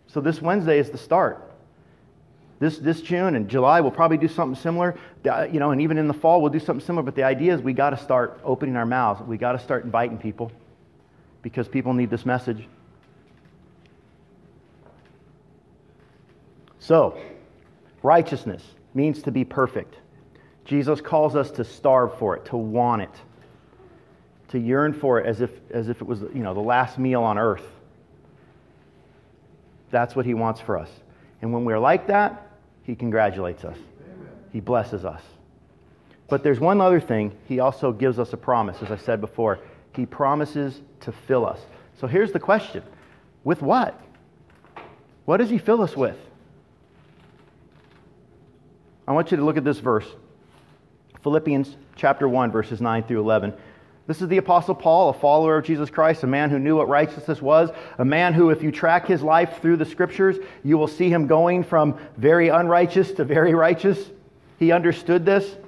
So 0.06 0.20
this 0.20 0.40
Wednesday 0.40 0.78
is 0.78 0.90
the 0.90 0.98
start. 0.98 1.44
This, 2.60 2.78
this 2.78 3.00
June 3.02 3.36
and 3.36 3.48
July, 3.48 3.80
we'll 3.80 3.92
probably 3.92 4.16
do 4.16 4.26
something 4.26 4.60
similar. 4.60 4.98
Uh, 5.24 5.46
you 5.50 5.60
know, 5.60 5.70
and 5.70 5.80
even 5.80 5.96
in 5.96 6.08
the 6.08 6.14
fall, 6.14 6.40
we'll 6.40 6.50
do 6.50 6.58
something 6.58 6.84
similar. 6.84 7.04
But 7.04 7.14
the 7.14 7.22
idea 7.22 7.54
is 7.54 7.60
we 7.60 7.72
got 7.72 7.90
to 7.90 7.96
start 7.96 8.40
opening 8.42 8.74
our 8.74 8.86
mouths. 8.86 9.20
We 9.22 9.36
got 9.36 9.52
to 9.52 9.58
start 9.58 9.84
inviting 9.84 10.18
people 10.18 10.50
because 11.42 11.68
people 11.68 11.92
need 11.92 12.10
this 12.10 12.26
message. 12.26 12.66
So, 16.80 17.18
righteousness 18.02 18.64
means 18.94 19.22
to 19.22 19.30
be 19.30 19.44
perfect. 19.44 19.94
Jesus 20.68 21.00
calls 21.00 21.34
us 21.34 21.50
to 21.52 21.64
starve 21.64 22.18
for 22.18 22.36
it, 22.36 22.44
to 22.44 22.56
want 22.58 23.00
it, 23.00 23.10
to 24.48 24.58
yearn 24.58 24.92
for 24.92 25.18
it 25.18 25.26
as 25.26 25.40
if, 25.40 25.50
as 25.70 25.88
if 25.88 26.02
it 26.02 26.06
was 26.06 26.20
you 26.20 26.42
know, 26.42 26.52
the 26.52 26.60
last 26.60 26.98
meal 26.98 27.22
on 27.22 27.38
earth. 27.38 27.64
That's 29.90 30.14
what 30.14 30.26
he 30.26 30.34
wants 30.34 30.60
for 30.60 30.76
us. 30.76 30.90
And 31.40 31.54
when 31.54 31.64
we're 31.64 31.78
like 31.78 32.08
that, 32.08 32.46
he 32.84 32.94
congratulates 32.94 33.64
us, 33.64 33.78
He 34.52 34.60
blesses 34.60 35.06
us. 35.06 35.22
But 36.28 36.42
there's 36.42 36.60
one 36.60 36.82
other 36.82 37.00
thing. 37.00 37.32
He 37.46 37.60
also 37.60 37.90
gives 37.90 38.18
us 38.18 38.34
a 38.34 38.36
promise, 38.36 38.82
as 38.82 38.90
I 38.90 38.98
said 38.98 39.22
before. 39.22 39.58
He 39.96 40.04
promises 40.04 40.82
to 41.00 41.12
fill 41.12 41.46
us. 41.46 41.60
So 41.98 42.06
here's 42.06 42.32
the 42.32 42.40
question 42.40 42.82
With 43.42 43.62
what? 43.62 43.98
What 45.24 45.38
does 45.38 45.48
He 45.48 45.56
fill 45.56 45.80
us 45.80 45.96
with? 45.96 46.16
I 49.06 49.12
want 49.12 49.30
you 49.30 49.38
to 49.38 49.44
look 49.44 49.56
at 49.56 49.64
this 49.64 49.78
verse 49.78 50.06
Philippians 51.22 51.76
chapter 51.96 52.28
1, 52.28 52.52
verses 52.52 52.80
9 52.80 53.02
through 53.04 53.20
11. 53.20 53.52
This 54.08 54.22
is 54.22 54.28
the 54.28 54.38
Apostle 54.38 54.74
Paul, 54.74 55.10
a 55.10 55.12
follower 55.12 55.58
of 55.58 55.66
Jesus 55.66 55.90
Christ, 55.90 56.22
a 56.22 56.26
man 56.26 56.48
who 56.48 56.58
knew 56.58 56.76
what 56.76 56.88
righteousness 56.88 57.42
was, 57.42 57.68
a 57.98 58.04
man 58.06 58.32
who, 58.32 58.48
if 58.48 58.62
you 58.62 58.72
track 58.72 59.06
his 59.06 59.22
life 59.22 59.60
through 59.60 59.76
the 59.76 59.84
scriptures, 59.84 60.38
you 60.64 60.78
will 60.78 60.88
see 60.88 61.10
him 61.10 61.26
going 61.26 61.62
from 61.62 61.98
very 62.16 62.48
unrighteous 62.48 63.12
to 63.12 63.24
very 63.24 63.52
righteous. 63.52 64.10
He 64.58 64.72
understood 64.72 65.26
this. 65.26 65.58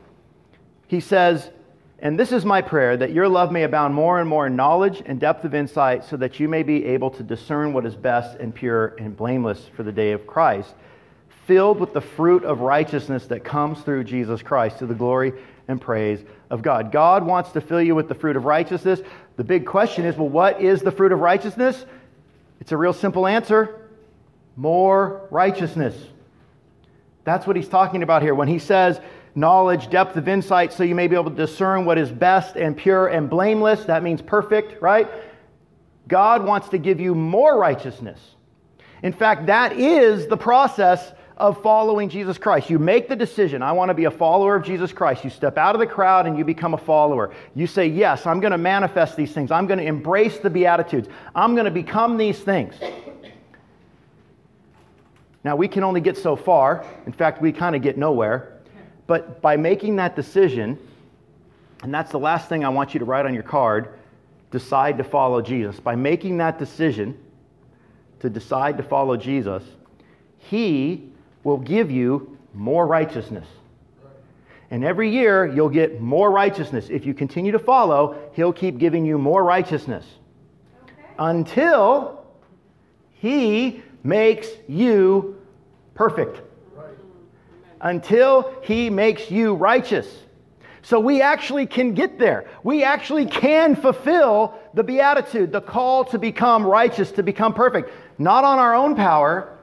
He 0.87 1.01
says, 1.01 1.51
And 1.99 2.19
this 2.19 2.33
is 2.33 2.47
my 2.47 2.63
prayer, 2.63 2.97
that 2.97 3.13
your 3.13 3.29
love 3.29 3.53
may 3.53 3.65
abound 3.65 3.95
more 3.95 4.21
and 4.21 4.29
more 4.29 4.47
in 4.47 4.57
knowledge 4.57 5.03
and 5.05 5.21
depth 5.21 5.45
of 5.45 5.55
insight, 5.55 6.05
so 6.05 6.17
that 6.17 6.41
you 6.41 6.49
may 6.49 6.63
be 6.63 6.87
able 6.87 7.11
to 7.11 7.23
discern 7.23 7.75
what 7.75 7.85
is 7.85 7.95
best 7.95 8.39
and 8.39 8.55
pure 8.55 8.95
and 8.99 9.15
blameless 9.15 9.69
for 9.77 9.83
the 9.83 9.93
day 9.93 10.13
of 10.13 10.27
Christ, 10.27 10.75
filled 11.51 11.81
with 11.81 11.93
the 11.93 12.01
fruit 12.01 12.45
of 12.45 12.61
righteousness 12.61 13.27
that 13.27 13.43
comes 13.43 13.81
through 13.81 14.05
Jesus 14.05 14.41
Christ 14.41 14.79
to 14.79 14.87
the 14.87 14.95
glory 14.95 15.33
and 15.67 15.81
praise 15.81 16.21
of 16.49 16.63
God. 16.63 16.93
God 16.93 17.27
wants 17.27 17.51
to 17.51 17.61
fill 17.61 17.83
you 17.83 17.97
with 17.97 18.07
the 18.07 18.15
fruit 18.15 18.37
of 18.37 18.45
righteousness. 18.45 19.01
The 19.35 19.43
big 19.43 19.67
question 19.67 20.05
is 20.05 20.17
well, 20.17 20.29
what 20.29 20.61
is 20.61 20.81
the 20.81 20.93
fruit 20.93 21.11
of 21.11 21.19
righteousness? 21.19 21.85
It's 22.61 22.71
a 22.71 22.77
real 22.77 22.93
simple 22.93 23.27
answer 23.27 23.89
more 24.55 25.27
righteousness. 25.33 25.97
That's 27.25 27.49
what 27.49 27.57
he's 27.57 27.69
talking 27.69 28.05
about 28.05 28.23
here 28.23 28.37
when 28.37 28.47
he 28.47 28.61
says, 28.61 29.01
knowledge, 29.35 29.91
depth 29.91 30.17
of 30.17 30.29
insight, 30.29 30.73
so 30.73 30.85
you 30.85 30.95
may 30.95 31.09
be 31.09 31.17
able 31.17 31.31
to 31.31 31.37
discern 31.37 31.85
what 31.85 31.99
is 31.99 32.13
best 32.13 32.55
and 32.55 32.77
pure 32.77 33.09
and 33.09 33.29
blameless. 33.29 33.87
That 33.87 34.05
means 34.05 34.23
perfect, 34.23 34.81
right? 34.81 35.09
God 36.07 36.45
wants 36.45 36.69
to 36.69 36.79
give 36.79 37.01
you 37.01 37.17
more 37.17 37.59
righteousness. 37.59 38.21
In 39.03 39.13
fact, 39.13 39.47
that 39.47 39.73
is 39.73 40.29
the 40.29 40.37
process 40.37 41.13
of 41.41 41.61
following 41.63 42.11
Jesus 42.11 42.37
Christ. 42.39 42.69
You 42.69 42.79
make 42.79 43.09
the 43.09 43.17
decision, 43.17 43.63
I 43.63 43.73
want 43.73 43.89
to 43.89 43.95
be 43.95 44.05
a 44.05 44.11
follower 44.11 44.55
of 44.55 44.63
Jesus 44.63 44.93
Christ. 44.93 45.25
You 45.25 45.31
step 45.31 45.57
out 45.57 45.75
of 45.75 45.81
the 45.81 45.87
crowd 45.87 46.27
and 46.27 46.37
you 46.37 46.45
become 46.45 46.75
a 46.75 46.79
follower. 46.79 47.35
You 47.55 47.67
say, 47.67 47.87
Yes, 47.87 48.27
I'm 48.27 48.41
going 48.41 48.53
to 48.53 48.59
manifest 48.59 49.17
these 49.17 49.33
things. 49.33 49.51
I'm 49.51 49.67
going 49.67 49.79
to 49.79 49.87
embrace 49.87 50.39
the 50.39 50.51
Beatitudes. 50.51 51.09
I'm 51.35 51.55
going 51.55 51.65
to 51.65 51.71
become 51.71 52.19
these 52.19 52.39
things. 52.39 52.75
Now, 55.43 55.57
we 55.57 55.67
can 55.67 55.83
only 55.83 56.03
get 56.03 56.19
so 56.19 56.37
far. 56.37 56.85
In 57.07 57.13
fact, 57.13 57.41
we 57.41 57.51
kind 57.51 57.75
of 57.75 57.81
get 57.81 57.97
nowhere. 57.97 58.61
But 59.07 59.41
by 59.41 59.57
making 59.57 59.97
that 59.97 60.15
decision, 60.15 60.79
and 61.83 61.93
that's 61.93 62.13
the 62.13 62.19
last 62.19 62.49
thing 62.49 62.65
I 62.65 62.69
want 62.69 62.93
you 62.93 63.01
to 63.01 63.07
write 63.07 63.25
on 63.25 63.33
your 63.33 63.43
card 63.43 63.95
decide 64.51 64.99
to 64.99 65.05
follow 65.05 65.41
Jesus. 65.41 65.81
By 65.81 65.97
making 65.97 66.37
that 66.39 66.59
decision 66.59 67.19
to 68.19 68.29
decide 68.29 68.77
to 68.77 68.83
follow 68.83 69.17
Jesus, 69.17 69.63
He 70.39 71.10
will 71.45 71.59
give 71.59 71.91
you 71.91 72.37
more 72.55 72.87
righteousness. 72.87 73.47
And 74.71 74.85
every 74.85 75.11
year, 75.11 75.47
you'll 75.47 75.69
get 75.69 76.01
more 76.01 76.31
righteousness. 76.31 76.89
If 76.91 77.05
you 77.05 77.13
continue 77.13 77.53
to 77.53 77.59
follow, 77.59 78.17
He'll 78.35 78.53
keep 78.53 78.79
giving 78.79 79.05
you 79.05 79.19
more 79.19 79.43
righteousness 79.43 80.05
okay. 80.85 80.95
until 81.19 82.25
He 83.15 83.83
makes 84.05 84.49
you 84.69 85.41
perfect. 85.95 86.41
Right. 86.77 86.87
Until 87.81 88.55
He 88.63 88.91
makes 88.91 89.29
you 89.31 89.55
righteous. 89.55 90.07
So 90.83 91.01
we 91.01 91.21
actually 91.21 91.67
can 91.67 91.95
get 91.95 92.19
there. 92.19 92.49
We 92.63 92.85
actually 92.85 93.27
can 93.27 93.75
fulfill 93.75 94.55
the 94.73 94.85
beatitude, 94.85 95.53
the 95.53 95.61
call 95.61 96.05
to 96.07 96.19
become 96.19 96.65
righteous, 96.65 97.11
to 97.13 97.23
become 97.23 97.55
perfect, 97.55 97.91
not 98.19 98.45
on 98.45 98.59
our 98.59 98.75
own 98.75 98.95
power, 98.95 99.59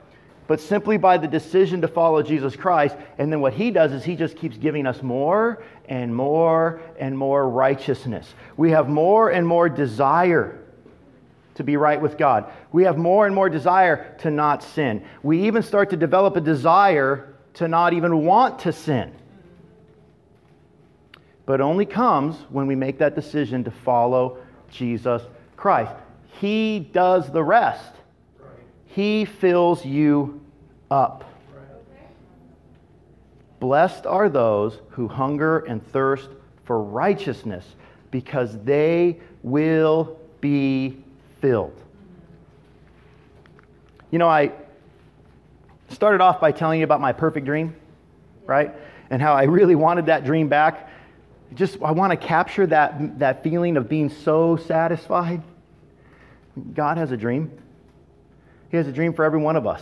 but 0.48 0.60
simply 0.62 0.98
by 0.98 1.18
the 1.18 1.28
decision 1.28 1.82
to 1.82 1.88
follow 1.88 2.24
Jesus 2.24 2.56
Christ. 2.56 2.96
And 3.18 3.32
then 3.32 3.42
what 3.42 3.54
he 3.54 3.70
does 3.70 3.92
is 3.92 4.04
he 4.04 4.16
just 4.16 4.38
keeps 4.38 4.58
giving 4.58 4.88
us 4.88 5.04
more 5.04 5.64
and 5.88 6.16
more 6.16 6.82
and 6.98 7.18
more 7.18 7.50
righteousness. 7.50 8.34
We 8.56 8.72
have 8.72 8.90
more 8.90 9.30
and 9.30 9.46
more 9.46 9.70
desire 9.70 10.64
to 11.56 11.64
be 11.64 11.76
right 11.76 12.02
with 12.02 12.18
God. 12.18 12.52
We 12.72 12.84
have 12.84 12.98
more 12.98 13.26
and 13.26 13.36
more 13.36 13.50
desire 13.50 14.16
to 14.20 14.32
not 14.32 14.64
sin. 14.64 15.04
We 15.24 15.48
even 15.48 15.64
start 15.64 15.90
to 15.90 15.98
develop 15.98 16.36
a 16.36 16.42
desire 16.42 17.34
to 17.56 17.68
not 17.68 17.94
even 17.94 18.26
want 18.26 18.60
to 18.60 18.72
sin. 18.72 19.12
But 21.46 21.62
only 21.62 21.86
comes 21.86 22.36
when 22.50 22.68
we 22.68 22.76
make 22.76 23.00
that 23.00 23.16
decision 23.16 23.64
to 23.64 23.72
follow 23.72 24.38
Jesus 24.70 25.22
Christ. 25.56 25.94
He 26.40 26.80
does 26.80 27.32
the 27.32 27.44
rest. 27.44 27.97
He 28.98 29.26
fills 29.26 29.86
you 29.86 30.42
up. 30.90 31.24
Blessed 33.60 34.08
are 34.08 34.28
those 34.28 34.80
who 34.90 35.08
hunger 35.08 35.60
and 35.60 35.86
thirst 35.92 36.28
for 36.66 36.82
righteousness, 36.82 37.64
because 38.10 38.58
they 38.64 39.20
will 39.44 40.18
be 40.42 40.98
filled. 41.42 41.80
You 44.10 44.18
know, 44.18 44.28
I 44.28 44.52
started 45.90 46.20
off 46.20 46.42
by 46.42 46.52
telling 46.52 46.80
you 46.80 46.84
about 46.84 47.00
my 47.00 47.14
perfect 47.14 47.46
dream, 47.46 47.76
right? 48.48 48.74
And 49.12 49.22
how 49.22 49.36
I 49.36 49.44
really 49.44 49.76
wanted 49.76 50.08
that 50.08 50.26
dream 50.26 50.50
back. 50.50 50.90
Just, 51.54 51.80
I 51.84 51.92
want 51.92 52.14
to 52.14 52.18
capture 52.18 52.66
that, 52.66 53.20
that 53.20 53.44
feeling 53.44 53.78
of 53.78 53.88
being 53.88 54.10
so 54.10 54.56
satisfied. 54.56 55.44
God 56.74 56.98
has 56.98 57.12
a 57.12 57.18
dream. 57.18 57.52
He 58.70 58.78
has 58.78 58.88
a 58.88 58.92
dream 58.92 59.14
for 59.14 59.24
every 59.24 59.40
one 59.40 59.56
of 59.56 59.66
us. 59.66 59.82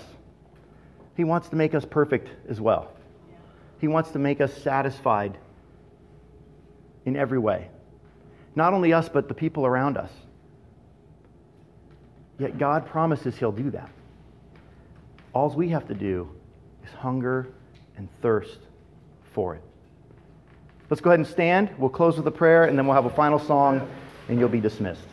He 1.15 1.23
wants 1.23 1.49
to 1.49 1.55
make 1.55 1.73
us 1.73 1.85
perfect 1.85 2.29
as 2.49 2.59
well. 2.61 2.91
He 3.79 3.87
wants 3.87 4.11
to 4.11 4.19
make 4.19 4.41
us 4.41 4.53
satisfied 4.53 5.37
in 7.05 7.15
every 7.15 7.39
way. 7.39 7.69
Not 8.55 8.73
only 8.73 8.93
us, 8.93 9.09
but 9.09 9.27
the 9.27 9.33
people 9.33 9.65
around 9.65 9.97
us. 9.97 10.11
Yet 12.37 12.57
God 12.57 12.85
promises 12.85 13.37
He'll 13.37 13.51
do 13.51 13.71
that. 13.71 13.89
All 15.33 15.49
we 15.49 15.69
have 15.69 15.87
to 15.87 15.93
do 15.93 16.29
is 16.83 16.91
hunger 16.93 17.47
and 17.97 18.07
thirst 18.21 18.59
for 19.33 19.55
it. 19.55 19.61
Let's 20.89 21.01
go 21.01 21.09
ahead 21.09 21.19
and 21.19 21.27
stand. 21.27 21.69
We'll 21.77 21.89
close 21.89 22.17
with 22.17 22.27
a 22.27 22.31
prayer, 22.31 22.65
and 22.65 22.77
then 22.77 22.85
we'll 22.85 22.95
have 22.95 23.05
a 23.05 23.09
final 23.09 23.39
song, 23.39 23.87
and 24.29 24.39
you'll 24.39 24.49
be 24.49 24.59
dismissed. 24.61 25.07